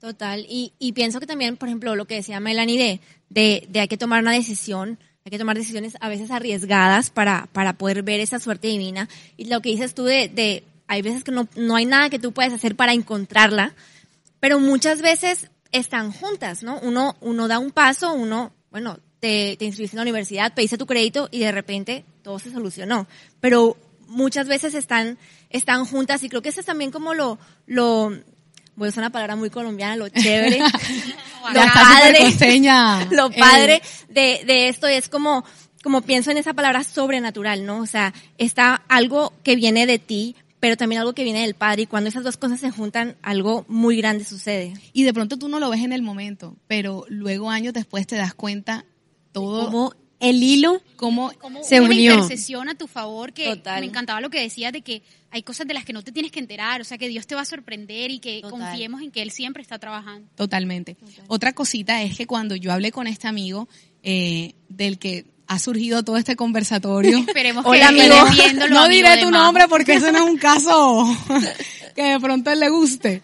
[0.00, 0.46] Total.
[0.48, 3.98] Y, y pienso que también, por ejemplo, lo que decía Melanie de, de, hay que
[3.98, 8.40] tomar una decisión, hay que tomar decisiones a veces arriesgadas para, para poder ver esa
[8.40, 9.10] suerte divina.
[9.36, 12.32] Y lo que dices tú de hay veces que no, no hay nada que tú
[12.32, 13.74] puedas hacer para encontrarla,
[14.40, 16.80] pero muchas veces están juntas, ¿no?
[16.80, 20.86] Uno, uno da un paso, uno, bueno, te, te inscribiste en la universidad, pediste tu
[20.86, 23.06] crédito y de repente todo se solucionó.
[23.38, 23.76] Pero
[24.08, 25.16] muchas veces están,
[25.48, 28.10] están juntas y creo que eso es también como lo, lo,
[28.74, 30.58] voy a usar una palabra muy colombiana, lo chévere,
[31.54, 32.18] lo padre,
[33.12, 35.44] lo padre de, de esto es como,
[35.84, 37.78] como pienso en esa palabra sobrenatural, ¿no?
[37.78, 41.82] O sea, está algo que viene de ti, pero también algo que viene del Padre
[41.82, 44.74] y cuando esas dos cosas se juntan, algo muy grande sucede.
[44.92, 48.16] Y de pronto tú no lo ves en el momento, pero luego años después te
[48.16, 48.84] das cuenta
[49.32, 49.64] todo.
[49.64, 52.12] Como el hilo, cómo se unió.
[52.12, 55.66] Una intercesión a tu favor, que me encantaba lo que decías de que hay cosas
[55.66, 57.46] de las que no te tienes que enterar, o sea que Dios te va a
[57.46, 60.28] sorprender y que confiemos en que Él siempre está trabajando.
[60.34, 60.98] Totalmente.
[61.26, 63.66] Otra cosita es que cuando yo hablé con este amigo,
[64.02, 67.18] eh, del que ha surgido todo este conversatorio.
[67.26, 68.14] Esperemos que Hola, amigo.
[68.70, 71.04] No diré tu nombre porque ese no es un caso
[71.96, 73.20] que de pronto él le guste.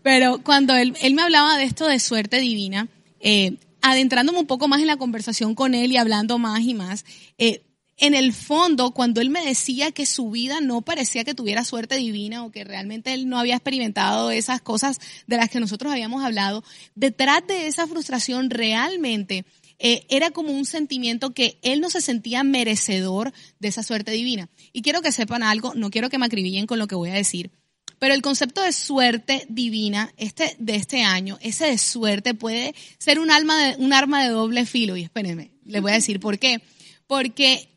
[0.00, 2.86] Pero cuando él, él me hablaba de esto de suerte divina,
[3.18, 7.04] eh, adentrándome un poco más en la conversación con él y hablando más y más,
[7.38, 7.64] eh,
[7.96, 11.96] en el fondo, cuando él me decía que su vida no parecía que tuviera suerte
[11.96, 16.24] divina o que realmente él no había experimentado esas cosas de las que nosotros habíamos
[16.24, 16.62] hablado,
[16.94, 19.44] detrás de esa frustración realmente
[19.78, 24.48] eh, era como un sentimiento que él no se sentía merecedor de esa suerte divina.
[24.72, 27.14] Y quiero que sepan algo, no quiero que me acribillen con lo que voy a
[27.14, 27.50] decir,
[27.98, 33.18] pero el concepto de suerte divina este, de este año, ese de suerte puede ser
[33.18, 34.96] un, alma de, un arma de doble filo.
[34.96, 36.60] Y espérenme, les voy a decir por qué.
[37.06, 37.68] Porque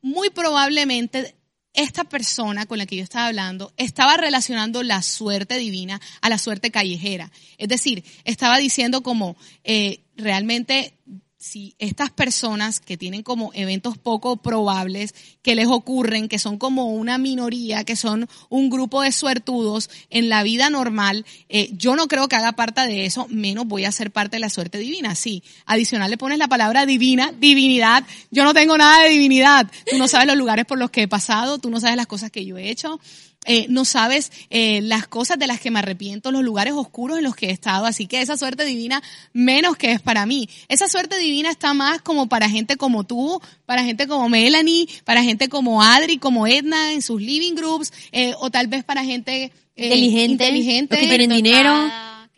[0.00, 1.34] muy probablemente
[1.74, 6.38] esta persona con la que yo estaba hablando estaba relacionando la suerte divina a la
[6.38, 7.30] suerte callejera.
[7.58, 10.94] Es decir, estaba diciendo como, eh, realmente
[11.40, 16.88] si estas personas que tienen como eventos poco probables, que les ocurren, que son como
[16.88, 22.08] una minoría, que son un grupo de suertudos en la vida normal, eh, yo no
[22.08, 25.14] creo que haga parte de eso, menos voy a ser parte de la suerte divina.
[25.14, 28.04] Sí, adicional le pones la palabra divina, divinidad.
[28.30, 29.66] Yo no tengo nada de divinidad.
[29.90, 32.30] Tú no sabes los lugares por los que he pasado, tú no sabes las cosas
[32.30, 33.00] que yo he hecho.
[33.46, 37.24] Eh, no sabes eh, las cosas de las que me arrepiento, los lugares oscuros en
[37.24, 40.48] los que he estado, así que esa suerte divina menos que es para mí.
[40.68, 45.22] Esa suerte divina está más como para gente como tú, para gente como Melanie, para
[45.22, 49.52] gente como Adri, como Edna en sus living groups, eh, o tal vez para gente
[49.80, 50.98] eh, Inteligente, inteligente.
[50.98, 51.90] que tienen dinero.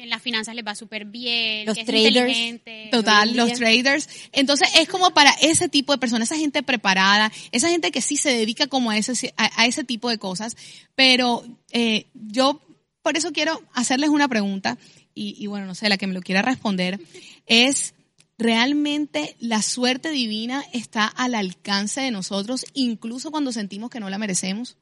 [0.02, 1.64] Que en las finanzas les va súper bien.
[1.64, 2.16] Los que es traders.
[2.16, 2.88] inteligente.
[2.90, 4.08] Total, los traders.
[4.32, 8.16] Entonces es como para ese tipo de personas, esa gente preparada, esa gente que sí
[8.16, 10.56] se dedica como a ese, a, a ese tipo de cosas.
[10.96, 12.60] Pero eh, yo
[13.02, 14.76] por eso quiero hacerles una pregunta
[15.14, 16.98] y, y bueno, no sé, la que me lo quiera responder
[17.46, 17.94] es,
[18.38, 24.18] ¿realmente la suerte divina está al alcance de nosotros incluso cuando sentimos que no la
[24.18, 24.76] merecemos?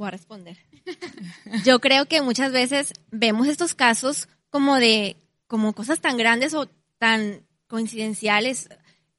[0.00, 0.56] Voy a responder.
[1.66, 6.66] Yo creo que muchas veces vemos estos casos como de, como cosas tan grandes o
[6.96, 8.70] tan coincidenciales,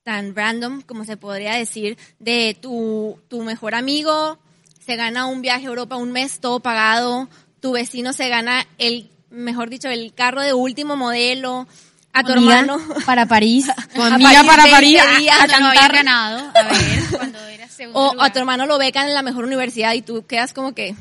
[0.02, 4.39] tan random, como se podría decir, de tu, tu mejor amigo
[4.84, 9.08] se gana un viaje a Europa un mes todo pagado, tu vecino se gana el,
[9.30, 11.67] mejor dicho, el carro de último modelo,
[12.13, 12.78] a tu hermano.
[13.06, 15.00] para París, tu amiga para 20 París
[15.32, 15.91] a- cantar.
[15.93, 16.52] ganado.
[16.56, 18.30] A ver, cuando era O lugar.
[18.30, 20.95] a tu hermano lo becan en la mejor universidad y tú quedas como que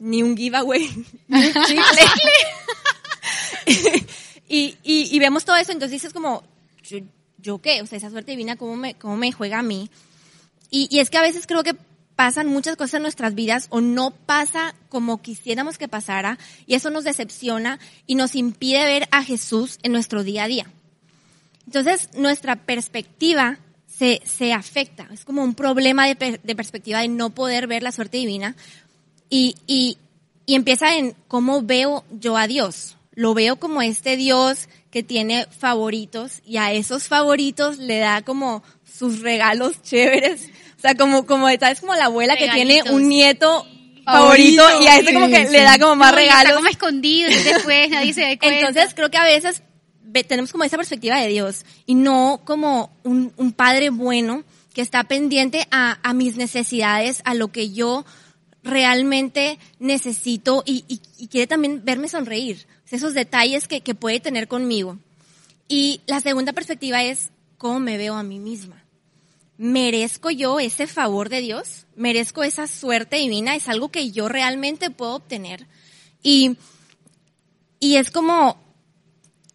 [0.00, 0.86] ni un giveaway,
[1.28, 2.02] ni un chicle.
[4.48, 6.42] y, y, y vemos todo eso, entonces dices como,
[6.84, 6.98] ¿yo,
[7.38, 7.82] yo qué?
[7.82, 9.90] O sea, esa suerte divina, ¿cómo me, cómo me juega a mí?
[10.70, 11.74] Y, y es que a veces creo que
[12.16, 16.90] pasan muchas cosas en nuestras vidas o no pasa como quisiéramos que pasara y eso
[16.90, 20.66] nos decepciona y nos impide ver a Jesús en nuestro día a día.
[21.66, 25.08] Entonces, nuestra perspectiva se, se afecta.
[25.12, 28.56] Es como un problema de, de perspectiva de no poder ver la suerte divina.
[29.28, 29.98] Y, y,
[30.46, 32.96] y empieza en cómo veo yo a Dios.
[33.12, 38.62] Lo veo como este Dios que tiene favoritos y a esos favoritos le da como
[38.84, 40.48] sus regalos chéveres.
[40.76, 41.80] O sea, como, como, ¿sabes?
[41.80, 43.64] Como la abuela que tiene un nieto
[44.04, 45.52] favorito, Favorito, y a ese como que sí.
[45.52, 46.56] le da como más No, y está regalos.
[46.58, 48.68] como escondido y después nadie se da cuenta.
[48.68, 49.62] Entonces creo que a veces
[50.02, 54.82] ve- tenemos como esa perspectiva de Dios y no como un, un padre bueno que
[54.82, 58.04] está pendiente a, a mis necesidades, a lo que yo
[58.62, 64.48] realmente necesito y, y- y quiere también verme sonreír, esos detalles que, que puede tener
[64.48, 64.98] conmigo.
[65.68, 68.84] Y la segunda perspectiva es cómo me veo a mí misma.
[69.58, 71.86] ¿Merezco yo ese favor de Dios?
[71.96, 73.54] ¿Merezco esa suerte divina?
[73.54, 75.66] ¿Es algo que yo realmente puedo obtener?
[76.22, 76.56] Y,
[77.80, 78.58] y es como,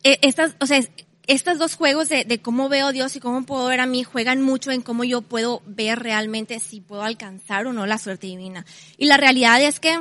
[0.03, 0.89] eh, estas, o sea, es-
[1.27, 4.03] estos dos juegos de, de cómo veo a Dios y cómo puedo ver a mí
[4.03, 8.27] juegan mucho en cómo yo puedo ver realmente si puedo alcanzar o no la suerte
[8.27, 8.65] divina.
[8.97, 9.97] Y la realidad es que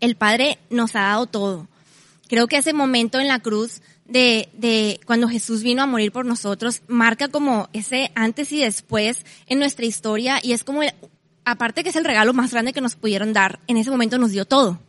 [0.00, 1.68] el Padre nos ha dado todo.
[2.28, 6.24] Creo que ese momento en la cruz de, de cuando Jesús vino a morir por
[6.26, 10.94] nosotros marca como ese antes y después en nuestra historia y es como, el-
[11.44, 14.32] aparte que es el regalo más grande que nos pudieron dar, en ese momento nos
[14.32, 14.80] dio todo.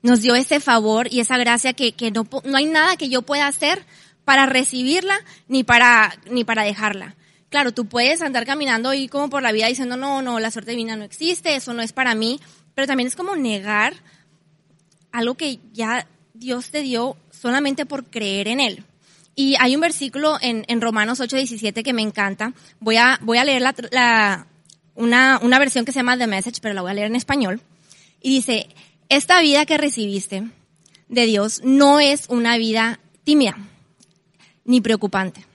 [0.00, 3.22] Nos dio ese favor y esa gracia que, que no, no hay nada que yo
[3.22, 3.84] pueda hacer
[4.24, 7.16] para recibirla ni para, ni para dejarla.
[7.48, 10.70] Claro, tú puedes andar caminando y como por la vida diciendo, no, no, la suerte
[10.72, 12.38] divina no existe, eso no es para mí,
[12.74, 13.94] pero también es como negar
[15.12, 18.84] algo que ya Dios te dio solamente por creer en Él.
[19.34, 22.52] Y hay un versículo en, en Romanos 8:17 que me encanta.
[22.80, 24.46] Voy a, voy a leer la, la-
[24.94, 27.60] una, una versión que se llama The Message, pero la voy a leer en español.
[28.20, 28.66] Y dice,
[29.08, 30.50] esta vida que recibiste
[31.08, 33.56] de Dios no es una vida tímida
[34.64, 35.46] ni preocupante.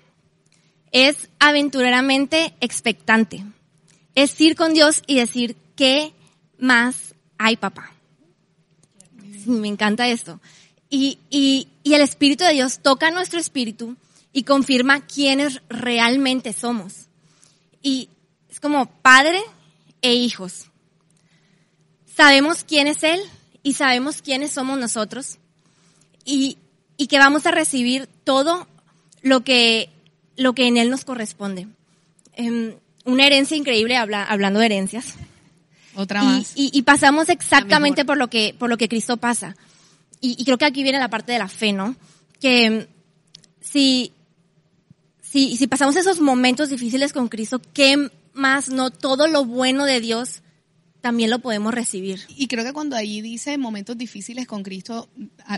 [0.94, 3.44] Es aventureramente expectante.
[4.16, 6.14] Es ir con Dios y decir, ¿qué
[6.58, 7.92] más hay, papá?
[9.44, 10.40] Sí, me encanta esto.
[10.96, 13.96] Y, y, y el Espíritu de Dios toca nuestro espíritu
[14.32, 17.08] y confirma quiénes realmente somos.
[17.82, 18.10] Y
[18.52, 19.40] es como padre
[20.04, 20.68] e hijos.
[22.16, 23.20] Sabemos quién es Él
[23.64, 25.38] y sabemos quiénes somos nosotros.
[26.26, 26.58] Y,
[26.98, 28.68] y que vamos a recibir todo
[29.22, 29.90] lo que,
[30.38, 31.68] lo que en Él nos corresponde.
[32.36, 32.76] Em,
[33.06, 35.16] una herencia increíble, habla- hablando de herencias.
[35.96, 36.52] Otra Y, más.
[36.56, 39.56] y- y pasamos exactamente por lo que por lo que Cristo pasa.
[40.26, 41.98] Y, creo que aquí viene la parte de la fe, ¿no?
[42.40, 42.88] Que mm,
[43.60, 44.14] si,
[45.22, 50.42] si pasamos esos momentos difíciles con Cristo, ¿qué más no todo lo bueno de Dios
[51.04, 52.22] también lo podemos recibir.
[52.30, 55.10] Y creo que cuando ahí dice momentos difíciles con Cristo,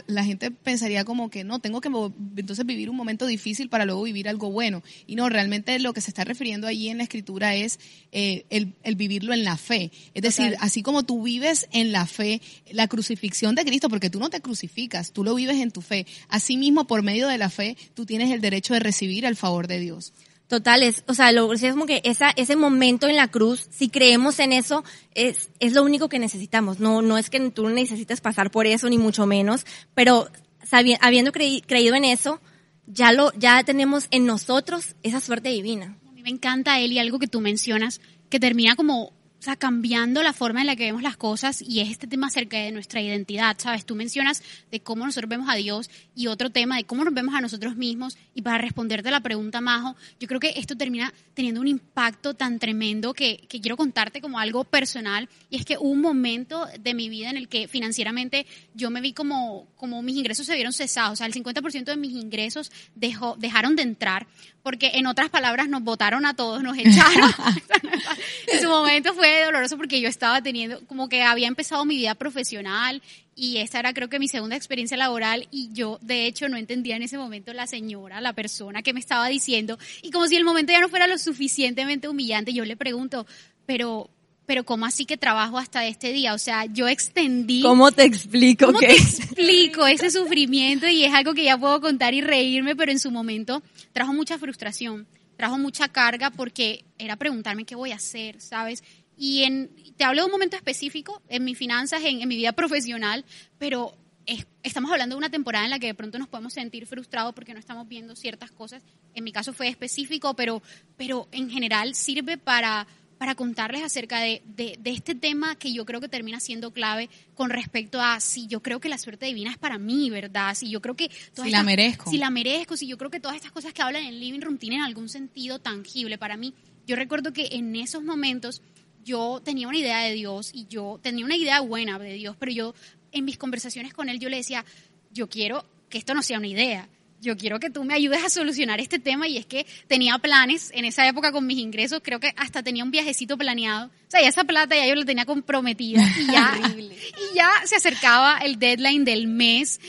[0.07, 1.89] la gente pensaría como que no, tengo que
[2.35, 4.81] entonces vivir un momento difícil para luego vivir algo bueno.
[5.05, 7.79] Y no, realmente lo que se está refiriendo allí en la escritura es
[8.11, 9.91] eh, el, el vivirlo en la fe.
[10.15, 10.65] Es decir, Total.
[10.65, 14.41] así como tú vives en la fe, la crucifixión de Cristo, porque tú no te
[14.41, 16.07] crucificas, tú lo vives en tu fe.
[16.27, 19.79] Asimismo, por medio de la fe, tú tienes el derecho de recibir el favor de
[19.79, 20.11] Dios.
[20.47, 24.37] Totales, o sea, lo, es como que esa, ese momento en la cruz, si creemos
[24.37, 24.83] en eso,
[25.15, 26.79] es, es lo único que necesitamos.
[26.79, 30.29] No, no es que tú necesites pasar por eso, ni mucho menos, pero
[30.63, 32.39] sabi- habiendo creí- creído en eso,
[32.85, 35.97] ya lo, ya tenemos en nosotros esa suerte divina.
[36.07, 39.13] A mí me encanta y algo que tú mencionas que termina como
[39.45, 42.57] sea, cambiando la forma en la que vemos las cosas y es este tema acerca
[42.57, 43.85] de nuestra identidad, ¿sabes?
[43.85, 47.35] Tú mencionas de cómo nosotros vemos a Dios y otro tema de cómo nos vemos
[47.35, 48.17] a nosotros mismos.
[48.33, 52.59] Y para responderte la pregunta, Majo, yo creo que esto termina teniendo un impacto tan
[52.59, 55.29] tremendo que, que quiero contarte como algo personal.
[55.49, 59.01] Y es que hubo un momento de mi vida en el que financieramente yo me
[59.01, 62.71] vi como, como mis ingresos se vieron cesados, o sea, el 50% de mis ingresos
[62.95, 64.27] dejó, dejaron de entrar
[64.65, 67.29] porque en otras palabras nos votaron a todos, nos echaron.
[68.47, 72.15] en su momento fue doloroso porque yo estaba teniendo, como que había empezado mi vida
[72.15, 72.99] profesional
[73.35, 76.95] y esta era creo que mi segunda experiencia laboral y yo de hecho no entendía
[76.95, 80.43] en ese momento la señora, la persona que me estaba diciendo y como si el
[80.43, 83.27] momento ya no fuera lo suficientemente humillante, yo le pregunto,
[83.67, 84.09] pero
[84.45, 86.33] pero ¿cómo así que trabajo hasta este día?
[86.33, 90.87] O sea, yo extendí ¿Cómo te explico ¿Cómo que te explico ese sufrimiento?
[90.87, 93.61] Y es algo que ya puedo contar y reírme, pero en su momento
[93.93, 98.83] trajo mucha frustración, trajo mucha carga porque era preguntarme qué voy a hacer, ¿sabes?
[99.17, 102.51] Y en, te hablo de un momento específico en mis finanzas, en, en mi vida
[102.51, 103.23] profesional,
[103.57, 106.85] pero es- estamos hablando de una temporada en la que de pronto nos podemos sentir
[106.85, 108.83] frustrados porque no estamos viendo ciertas cosas.
[109.13, 110.61] En mi caso fue específico, pero,
[110.97, 112.85] pero en general sirve para,
[113.17, 117.09] para contarles acerca de, de, de este tema que yo creo que termina siendo clave
[117.33, 120.53] con respecto a si yo creo que la suerte divina es para mí, ¿verdad?
[120.55, 121.09] Si yo creo que...
[121.33, 122.09] todas Si la merezco.
[122.09, 124.57] Si la merezco, si yo creo que todas estas cosas que hablan en Living Room
[124.57, 126.53] tienen algún sentido tangible para mí.
[126.85, 128.61] Yo recuerdo que en esos momentos
[129.03, 132.51] yo tenía una idea de Dios y yo tenía una idea buena de Dios, pero
[132.51, 132.75] yo
[133.11, 134.65] en mis conversaciones con él yo le decía,
[135.11, 136.89] yo quiero que esto no sea una idea.
[137.25, 140.71] Yo quiero que tú me ayudes a solucionar este tema y es que tenía planes
[140.75, 143.87] en esa época con mis ingresos, creo que hasta tenía un viajecito planeado.
[143.87, 147.77] O sea, ya esa plata ya yo la tenía comprometida y ya, y ya se
[147.77, 149.79] acercaba el deadline del mes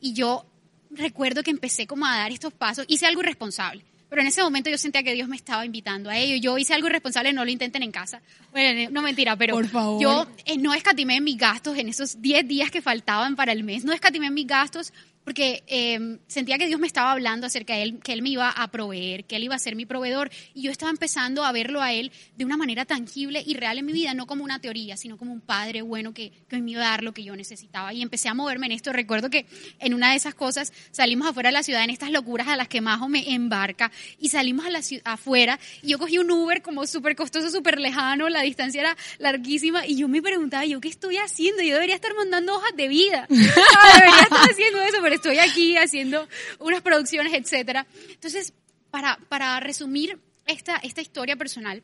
[0.00, 0.46] y yo
[0.90, 3.84] recuerdo que empecé como a dar estos pasos, hice algo irresponsable.
[4.08, 6.36] Pero en ese momento yo sentía que Dios me estaba invitando a ello.
[6.36, 8.22] Yo hice algo irresponsable, no lo intenten en casa.
[8.52, 10.00] Bueno, no mentira, pero Por favor.
[10.00, 13.84] yo eh, no escatimé mis gastos en esos 10 días que faltaban para el mes.
[13.84, 18.00] No escatimé mis gastos porque eh, sentía que Dios me estaba hablando acerca de él,
[18.02, 20.30] que Él me iba a proveer, que Él iba a ser mi proveedor.
[20.54, 23.86] Y yo estaba empezando a verlo a Él de una manera tangible y real en
[23.86, 26.82] mi vida, no como una teoría, sino como un padre bueno que, que me iba
[26.82, 27.92] a dar lo que yo necesitaba.
[27.92, 28.92] Y empecé a moverme en esto.
[28.92, 29.46] Recuerdo que
[29.80, 32.68] en una de esas cosas salimos afuera de la ciudad en estas locuras a las
[32.68, 36.86] que Majo me embarca y salimos a la afuera y yo cogí un Uber como
[36.86, 41.16] súper costoso, súper lejano, la distancia era larguísima y yo me preguntaba, ¿yo qué estoy
[41.18, 41.62] haciendo?
[41.62, 43.26] Yo debería estar mandando hojas de vida.
[43.28, 46.28] Debería estar haciendo eso, pero estoy aquí haciendo
[46.58, 47.86] unas producciones, etcétera.
[48.08, 48.52] Entonces,
[48.90, 51.82] para, para resumir esta, esta historia personal,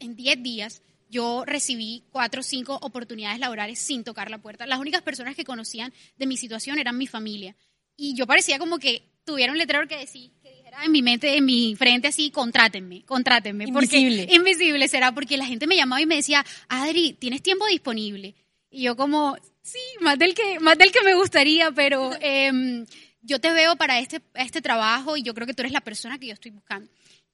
[0.00, 4.66] en 10 días yo recibí cuatro o cinco oportunidades laborales sin tocar la puerta.
[4.66, 7.56] Las únicas personas que conocían de mi situación eran mi familia.
[7.96, 11.36] Y yo parecía como que tuviera un letrero que, decía, que dijera en mi mente,
[11.36, 13.64] en mi frente así, contrátenme, contrátenme.
[13.64, 14.24] Invisible.
[14.24, 18.34] Porque, invisible será, porque la gente me llamaba y me decía, Adri, ¿tienes tiempo disponible?
[18.70, 19.36] Y yo como,
[19.68, 22.86] sí, más del que, más del que me gustaría, pero em,
[23.22, 26.18] yo te veo para este, este trabajo y yo creo que tú eres la persona
[26.18, 26.90] que yo estoy buscando.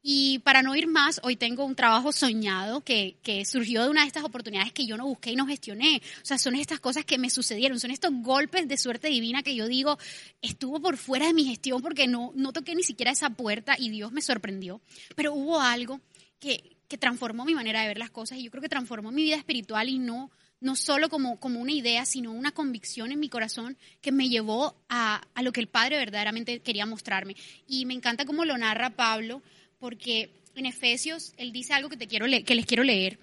[0.06, 4.02] Y para no ir más, hoy tengo un trabajo soñado que, que surgió de una
[4.02, 6.02] de estas oportunidades que yo no busqué y no gestioné.
[6.20, 9.54] O sea, son estas cosas que me sucedieron, son estos golpes de suerte divina que
[9.54, 9.98] yo digo,
[10.42, 13.88] estuvo por fuera de mi gestión porque no, no toqué ni siquiera esa puerta y
[13.88, 14.82] Dios me sorprendió.
[15.16, 16.02] Pero hubo algo
[16.38, 19.22] que, que transformó mi manera de ver las cosas y yo creo que transformó mi
[19.22, 20.30] vida espiritual y no,
[20.64, 24.74] no solo como, como una idea, sino una convicción en mi corazón que me llevó
[24.88, 27.36] a, a lo que el Padre verdaderamente quería mostrarme.
[27.68, 29.42] Y me encanta cómo lo narra Pablo,
[29.78, 33.18] porque en Efesios él dice algo que, te quiero que les quiero leer.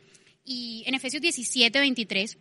[0.45, 2.37] Y en Efesios 17, 23,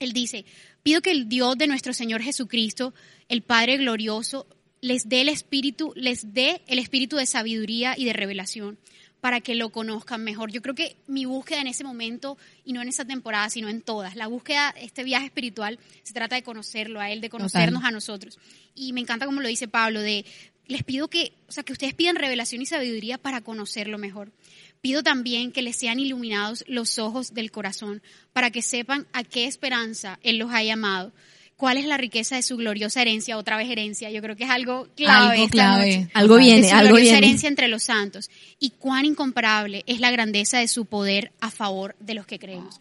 [0.00, 0.44] él dice,
[0.82, 2.92] pido que el Dios de nuestro Señor Jesucristo,
[3.30, 4.46] el Padre glorioso,
[4.82, 8.78] les dé el espíritu, les dé el espíritu de sabiduría y de revelación
[9.20, 10.50] para que lo conozcan mejor.
[10.50, 13.80] Yo creo que mi búsqueda en ese momento, y no en esa temporada, sino en
[13.80, 17.90] todas, la búsqueda, este viaje espiritual, se trata de conocerlo a Él, de conocernos a
[17.90, 18.38] nosotros.
[18.74, 20.24] Y me encanta como lo dice Pablo, de
[20.68, 24.32] les pido que, o sea, que ustedes pidan revelación y sabiduría para conocerlo mejor.
[24.80, 28.02] Pido también que les sean iluminados los ojos del corazón
[28.32, 31.12] para que sepan a qué esperanza Él los ha llamado.
[31.56, 33.38] ¿Cuál es la riqueza de su gloriosa herencia?
[33.38, 34.10] Otra vez herencia.
[34.10, 35.36] Yo creo que es algo clave.
[35.36, 35.98] Algo clave.
[35.98, 36.10] noche.
[36.12, 37.26] Algo De viene, su algo gloriosa viene.
[37.26, 38.30] herencia entre los santos.
[38.58, 42.78] Y cuán incomparable es la grandeza de su poder a favor de los que creemos.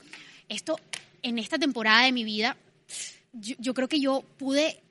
[0.50, 0.78] Esto,
[1.22, 2.58] en esta temporada de mi vida,
[3.32, 4.82] yo, yo creo que yo pude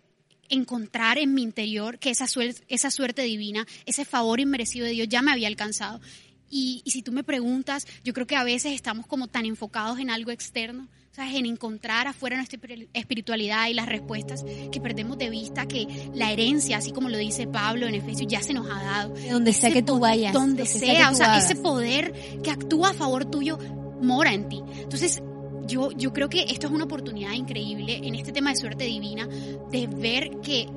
[0.49, 5.09] encontrar en mi interior que esa suerte, esa suerte divina, ese favor inmerecido de Dios
[5.09, 6.01] ya me había alcanzado.
[6.51, 9.99] Y, y si tú me preguntas, yo creo que a veces estamos como tan enfocados
[9.99, 11.35] en algo externo, ¿sabes?
[11.35, 16.33] en encontrar afuera nuestra espir- espiritualidad y las respuestas, que perdemos de vista que la
[16.33, 19.15] herencia, así como lo dice Pablo en Efesios, ya se nos ha dado.
[19.15, 20.33] De donde sea Ese que tú vayas.
[20.33, 21.45] Donde sea, o sea, hagas.
[21.51, 22.13] ese poder
[22.43, 23.59] que actúa a favor tuyo
[24.03, 24.63] mora en ti.
[24.81, 25.23] Entonces,
[25.67, 29.27] yo, yo creo que esto es una oportunidad increíble en este tema de suerte divina,
[29.71, 30.69] de ver que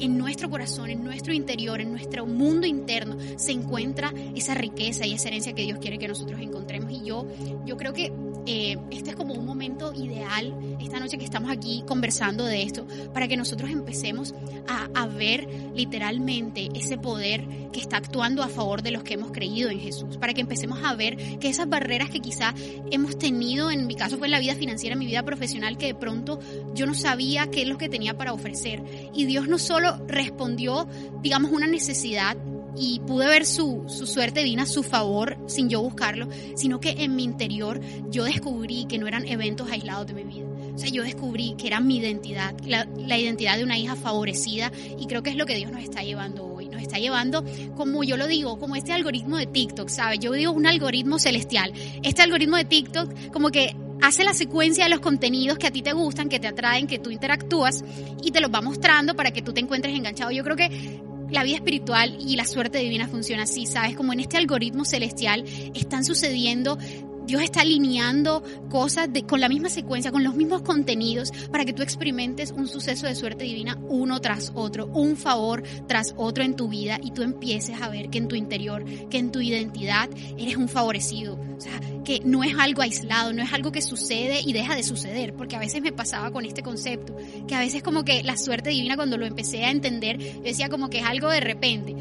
[0.00, 5.14] en nuestro corazón, en nuestro interior, en nuestro mundo interno, se encuentra esa riqueza y
[5.14, 6.90] esa herencia que Dios quiere que nosotros encontremos.
[6.92, 7.26] Y yo,
[7.64, 8.12] yo creo que
[8.46, 12.86] eh, este es como un momento ideal, esta noche que estamos aquí conversando de esto,
[13.12, 14.34] para que nosotros empecemos
[14.68, 19.70] a, ver literalmente ese poder que está actuando a favor de los que hemos creído
[19.70, 22.54] en Jesús, para que empecemos a ver que esas barreras que quizás
[22.90, 25.94] hemos tenido, en mi caso fue la vida financiera, en mi vida profesional, que de
[25.94, 26.40] pronto
[26.74, 28.82] yo no sabía qué es lo que tenía para ofrecer.
[29.14, 30.86] Y Dios no solo respondió,
[31.22, 32.36] digamos, una necesidad
[32.76, 37.16] y pude ver su, su suerte divina, su favor, sin yo buscarlo, sino que en
[37.16, 40.46] mi interior yo descubrí que no eran eventos aislados de mi vida.
[40.76, 44.70] O sea, yo descubrí que era mi identidad, la, la identidad de una hija favorecida
[44.98, 46.68] y creo que es lo que Dios nos está llevando hoy.
[46.68, 50.18] Nos está llevando, como yo lo digo, como este algoritmo de TikTok, ¿sabes?
[50.20, 51.72] Yo digo un algoritmo celestial.
[52.02, 55.80] Este algoritmo de TikTok como que hace la secuencia de los contenidos que a ti
[55.80, 57.82] te gustan, que te atraen, que tú interactúas
[58.22, 60.30] y te los va mostrando para que tú te encuentres enganchado.
[60.30, 61.00] Yo creo que
[61.30, 63.96] la vida espiritual y la suerte divina funciona así, ¿sabes?
[63.96, 66.78] Como en este algoritmo celestial están sucediendo
[67.26, 71.72] Dios está alineando cosas de- con la misma secuencia, con los mismos contenidos, para que
[71.72, 76.56] tú experimentes un suceso de suerte divina uno tras otro, un favor tras otro en
[76.56, 80.08] tu vida y tú empieces a ver que en tu interior, que en tu identidad
[80.38, 81.38] eres un favorecido.
[81.56, 84.82] O sea, que no es algo aislado, no es algo que sucede y deja de
[84.82, 87.16] suceder, porque a veces me pasaba con este concepto,
[87.48, 90.68] que a veces como que la suerte divina cuando lo empecé a entender, yo decía
[90.68, 91.96] como que es algo de repente.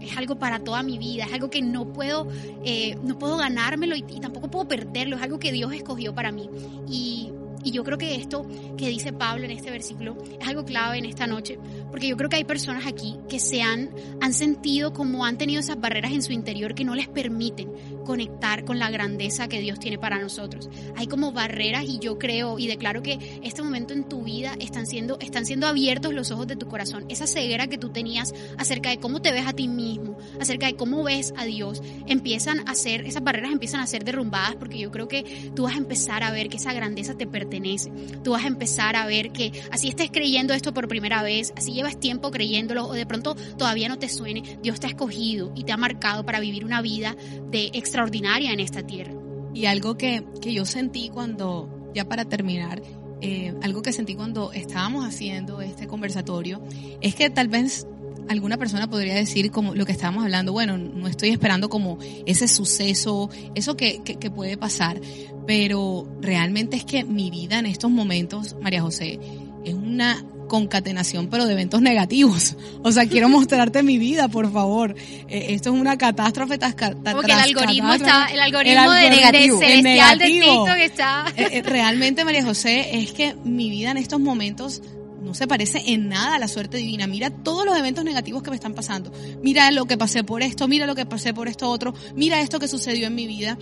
[0.00, 2.28] Es algo para toda mi vida, es algo que no puedo,
[2.64, 6.32] eh, no puedo ganármelo y, y tampoco puedo perderlo, es algo que Dios escogió para
[6.32, 6.48] mí.
[6.88, 7.32] Y,
[7.62, 8.46] y yo creo que esto
[8.76, 11.58] que dice Pablo en este versículo es algo clave en esta noche,
[11.90, 13.90] porque yo creo que hay personas aquí que se han,
[14.20, 17.70] han sentido como han tenido esas barreras en su interior que no les permiten
[18.10, 20.68] conectar con la grandeza que Dios tiene para nosotros.
[20.96, 24.88] Hay como barreras y yo creo y declaro que este momento en tu vida están
[24.88, 27.04] siendo, están siendo abiertos los ojos de tu corazón.
[27.08, 30.74] Esa ceguera que tú tenías acerca de cómo te ves a ti mismo, acerca de
[30.74, 34.90] cómo ves a Dios, empiezan a ser, esas barreras empiezan a ser derrumbadas porque yo
[34.90, 37.92] creo que tú vas a empezar a ver que esa grandeza te pertenece.
[38.24, 41.74] Tú vas a empezar a ver que así estés creyendo esto por primera vez, así
[41.74, 45.62] llevas tiempo creyéndolo o de pronto todavía no te suene, Dios te ha escogido y
[45.62, 47.14] te ha marcado para vivir una vida
[47.52, 47.70] de
[48.00, 49.12] extraordinaria en esta tierra.
[49.52, 52.80] Y algo que, que yo sentí cuando, ya para terminar,
[53.20, 56.62] eh, algo que sentí cuando estábamos haciendo este conversatorio,
[57.02, 57.86] es que tal vez
[58.28, 62.48] alguna persona podría decir como lo que estábamos hablando, bueno, no estoy esperando como ese
[62.48, 65.00] suceso, eso que, que, que puede pasar,
[65.46, 69.18] pero realmente es que mi vida en estos momentos, María José,
[69.64, 72.56] es una concatenación pero de eventos negativos.
[72.82, 74.94] O sea, quiero mostrarte mi vida, por favor.
[75.28, 79.00] Eh, esto es una catástrofe tras, ca- Como que el algoritmo está, el algoritmo de,
[79.02, 80.64] de negativo, celestial de negativo.
[80.64, 81.24] TikTok está.
[81.36, 84.82] Eh, realmente, María José, es que mi vida en estos momentos
[85.22, 87.06] no se parece en nada a la suerte divina.
[87.06, 89.12] Mira todos los eventos negativos que me están pasando.
[89.42, 92.58] Mira lo que pasé por esto, mira lo que pasé por esto otro, mira esto
[92.58, 93.58] que sucedió en mi vida.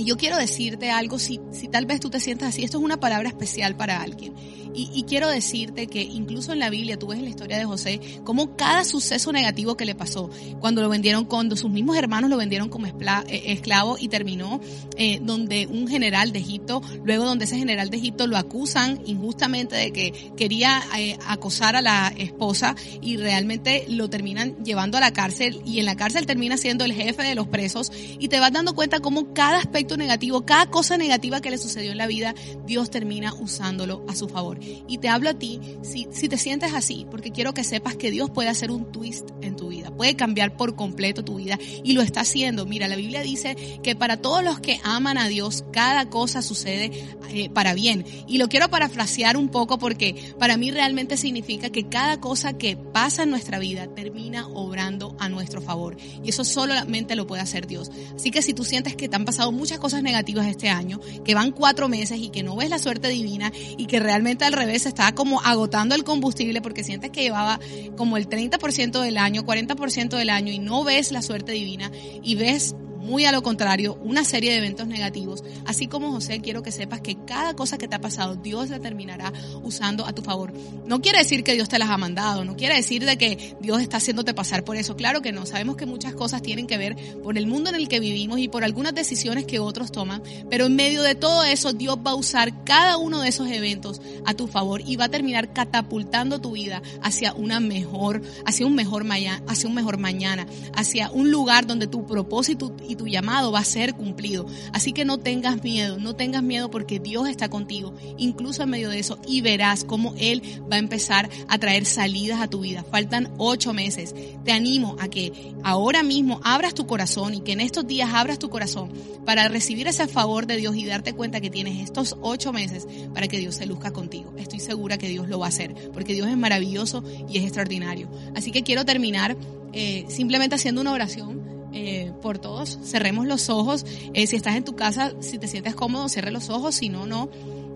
[0.00, 2.84] Y yo quiero decirte algo, si, si tal vez tú te sientas así, esto es
[2.84, 4.34] una palabra especial para alguien.
[4.72, 7.66] Y, y quiero decirte que incluso en la Biblia, tú ves en la historia de
[7.66, 10.30] José, como cada suceso negativo que le pasó,
[10.60, 14.60] cuando lo vendieron, cuando sus mismos hermanos lo vendieron como eh, esclavo y terminó
[14.96, 19.76] eh, donde un general de Egipto, luego donde ese general de Egipto lo acusan injustamente
[19.76, 25.12] de que quería eh, acosar a la esposa y realmente lo terminan llevando a la
[25.12, 28.52] cárcel y en la cárcel termina siendo el jefe de los presos y te vas
[28.52, 32.34] dando cuenta cómo cada aspecto negativo, cada cosa negativa que le sucedió en la vida,
[32.66, 34.58] Dios termina usándolo a su favor.
[34.60, 38.10] Y te hablo a ti, si, si te sientes así, porque quiero que sepas que
[38.10, 41.92] Dios puede hacer un twist en tu vida, puede cambiar por completo tu vida y
[41.92, 42.66] lo está haciendo.
[42.66, 46.90] Mira, la Biblia dice que para todos los que aman a Dios, cada cosa sucede
[47.32, 48.04] eh, para bien.
[48.26, 52.76] Y lo quiero parafrasear un poco porque para mí realmente significa que cada cosa que
[52.76, 55.96] pasa en nuestra vida termina obrando a nuestro favor.
[56.22, 57.90] Y eso solamente lo puede hacer Dios.
[58.14, 61.34] Así que si tú sientes que te han pasado muchas cosas negativas este año, que
[61.34, 64.86] van cuatro meses y que no ves la suerte divina y que realmente al revés
[64.86, 67.60] está como agotando el combustible porque sientes que llevaba
[67.96, 71.90] como el 30% del año, 40% del año y no ves la suerte divina
[72.22, 75.42] y ves muy a lo contrario, una serie de eventos negativos.
[75.66, 78.78] Así como José, quiero que sepas que cada cosa que te ha pasado, Dios la
[78.78, 79.32] terminará
[79.62, 80.52] usando a tu favor.
[80.86, 83.80] No quiere decir que Dios te las ha mandado, no quiere decir de que Dios
[83.80, 84.96] está haciéndote pasar por eso.
[84.96, 87.88] Claro que no, sabemos que muchas cosas tienen que ver por el mundo en el
[87.88, 91.72] que vivimos y por algunas decisiones que otros toman, pero en medio de todo eso,
[91.72, 95.08] Dios va a usar cada uno de esos eventos a tu favor y va a
[95.08, 100.46] terminar catapultando tu vida hacia una mejor, hacia un mejor mañana, hacia un mejor mañana,
[100.74, 104.46] hacia un lugar donde tu propósito tu llamado va a ser cumplido.
[104.72, 108.90] Así que no tengas miedo, no tengas miedo porque Dios está contigo, incluso en medio
[108.90, 112.84] de eso, y verás cómo Él va a empezar a traer salidas a tu vida.
[112.90, 114.14] Faltan ocho meses.
[114.44, 118.38] Te animo a que ahora mismo abras tu corazón y que en estos días abras
[118.38, 118.92] tu corazón
[119.24, 123.28] para recibir ese favor de Dios y darte cuenta que tienes estos ocho meses para
[123.28, 124.34] que Dios se luzca contigo.
[124.38, 128.08] Estoy segura que Dios lo va a hacer, porque Dios es maravilloso y es extraordinario.
[128.34, 129.36] Así que quiero terminar
[129.72, 132.78] eh, simplemente haciendo una oración eh, por todos.
[132.84, 133.84] Cerremos los ojos.
[134.14, 136.74] Eh, si estás en tu casa, si te sientes cómodo, cierre los ojos.
[136.74, 137.28] Si no, no.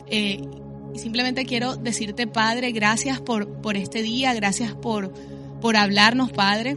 [0.07, 0.41] Eh,
[0.95, 5.13] y simplemente quiero decirte, Padre, gracias por, por este día, gracias por,
[5.61, 6.77] por hablarnos, Padre.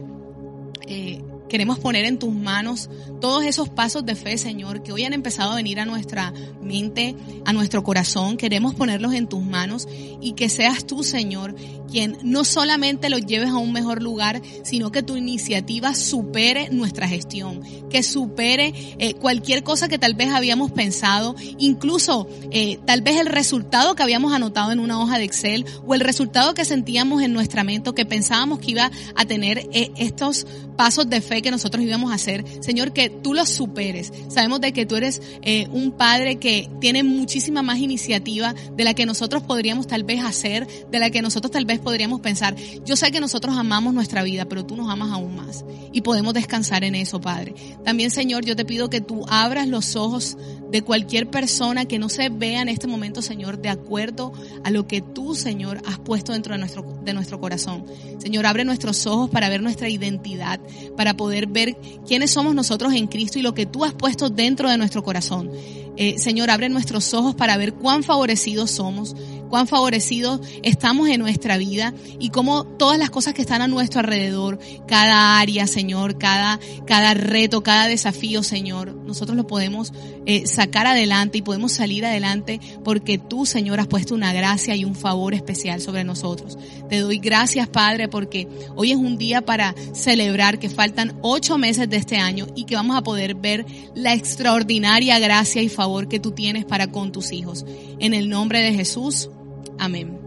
[1.48, 2.90] Queremos poner en tus manos
[3.20, 6.32] todos esos pasos de fe, Señor, que hoy han empezado a venir a nuestra
[6.62, 8.36] mente, a nuestro corazón.
[8.36, 9.88] Queremos ponerlos en tus manos
[10.20, 11.54] y que seas tú, Señor,
[11.90, 17.08] quien no solamente los lleves a un mejor lugar, sino que tu iniciativa supere nuestra
[17.08, 23.16] gestión, que supere eh, cualquier cosa que tal vez habíamos pensado, incluso eh, tal vez
[23.16, 27.22] el resultado que habíamos anotado en una hoja de Excel o el resultado que sentíamos
[27.22, 30.46] en nuestra mente que pensábamos que iba a tener eh, estos
[30.78, 32.44] pasos de fe que nosotros íbamos a hacer.
[32.60, 34.12] Señor, que tú los superes.
[34.28, 38.94] Sabemos de que tú eres eh, un Padre que tiene muchísima más iniciativa de la
[38.94, 42.54] que nosotros podríamos tal vez hacer, de la que nosotros tal vez podríamos pensar.
[42.86, 45.64] Yo sé que nosotros amamos nuestra vida, pero tú nos amas aún más.
[45.92, 47.56] Y podemos descansar en eso, Padre.
[47.84, 50.36] También, Señor, yo te pido que tú abras los ojos
[50.70, 54.32] de cualquier persona que no se vea en este momento, Señor, de acuerdo
[54.64, 57.86] a lo que tú, Señor, has puesto dentro de nuestro, de nuestro corazón.
[58.18, 60.60] Señor, abre nuestros ojos para ver nuestra identidad,
[60.96, 64.68] para poder ver quiénes somos nosotros en Cristo y lo que tú has puesto dentro
[64.68, 65.50] de nuestro corazón.
[65.96, 69.16] Eh, Señor, abre nuestros ojos para ver cuán favorecidos somos,
[69.48, 74.00] cuán favorecidos estamos en nuestra vida y cómo todas las cosas que están a nuestro
[74.00, 79.92] alrededor, cada área, Señor, cada, cada reto, cada desafío, Señor, nosotros lo podemos
[80.26, 84.84] eh, sacar adelante y podemos salir adelante porque tú, Señor, has puesto una gracia y
[84.84, 86.58] un favor especial sobre nosotros.
[86.88, 91.88] Te doy gracias, Padre, porque hoy es un día para celebrar que faltan ocho meses
[91.88, 96.20] de este año y que vamos a poder ver la extraordinaria gracia y favor que
[96.20, 97.64] tú tienes para con tus hijos.
[97.98, 99.30] En el nombre de Jesús.
[99.78, 100.18] Amén.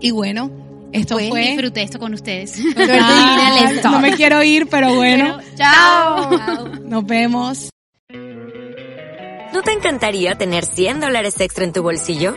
[0.00, 0.50] Y bueno,
[0.92, 1.40] esto Pues fue.
[1.42, 2.60] disfruté esto con ustedes.
[2.76, 5.38] Ah, no me quiero ir, pero bueno.
[5.56, 6.30] Chao.
[6.84, 7.70] Nos vemos.
[9.52, 12.36] ¿No te encantaría tener 100 dólares extra en tu bolsillo?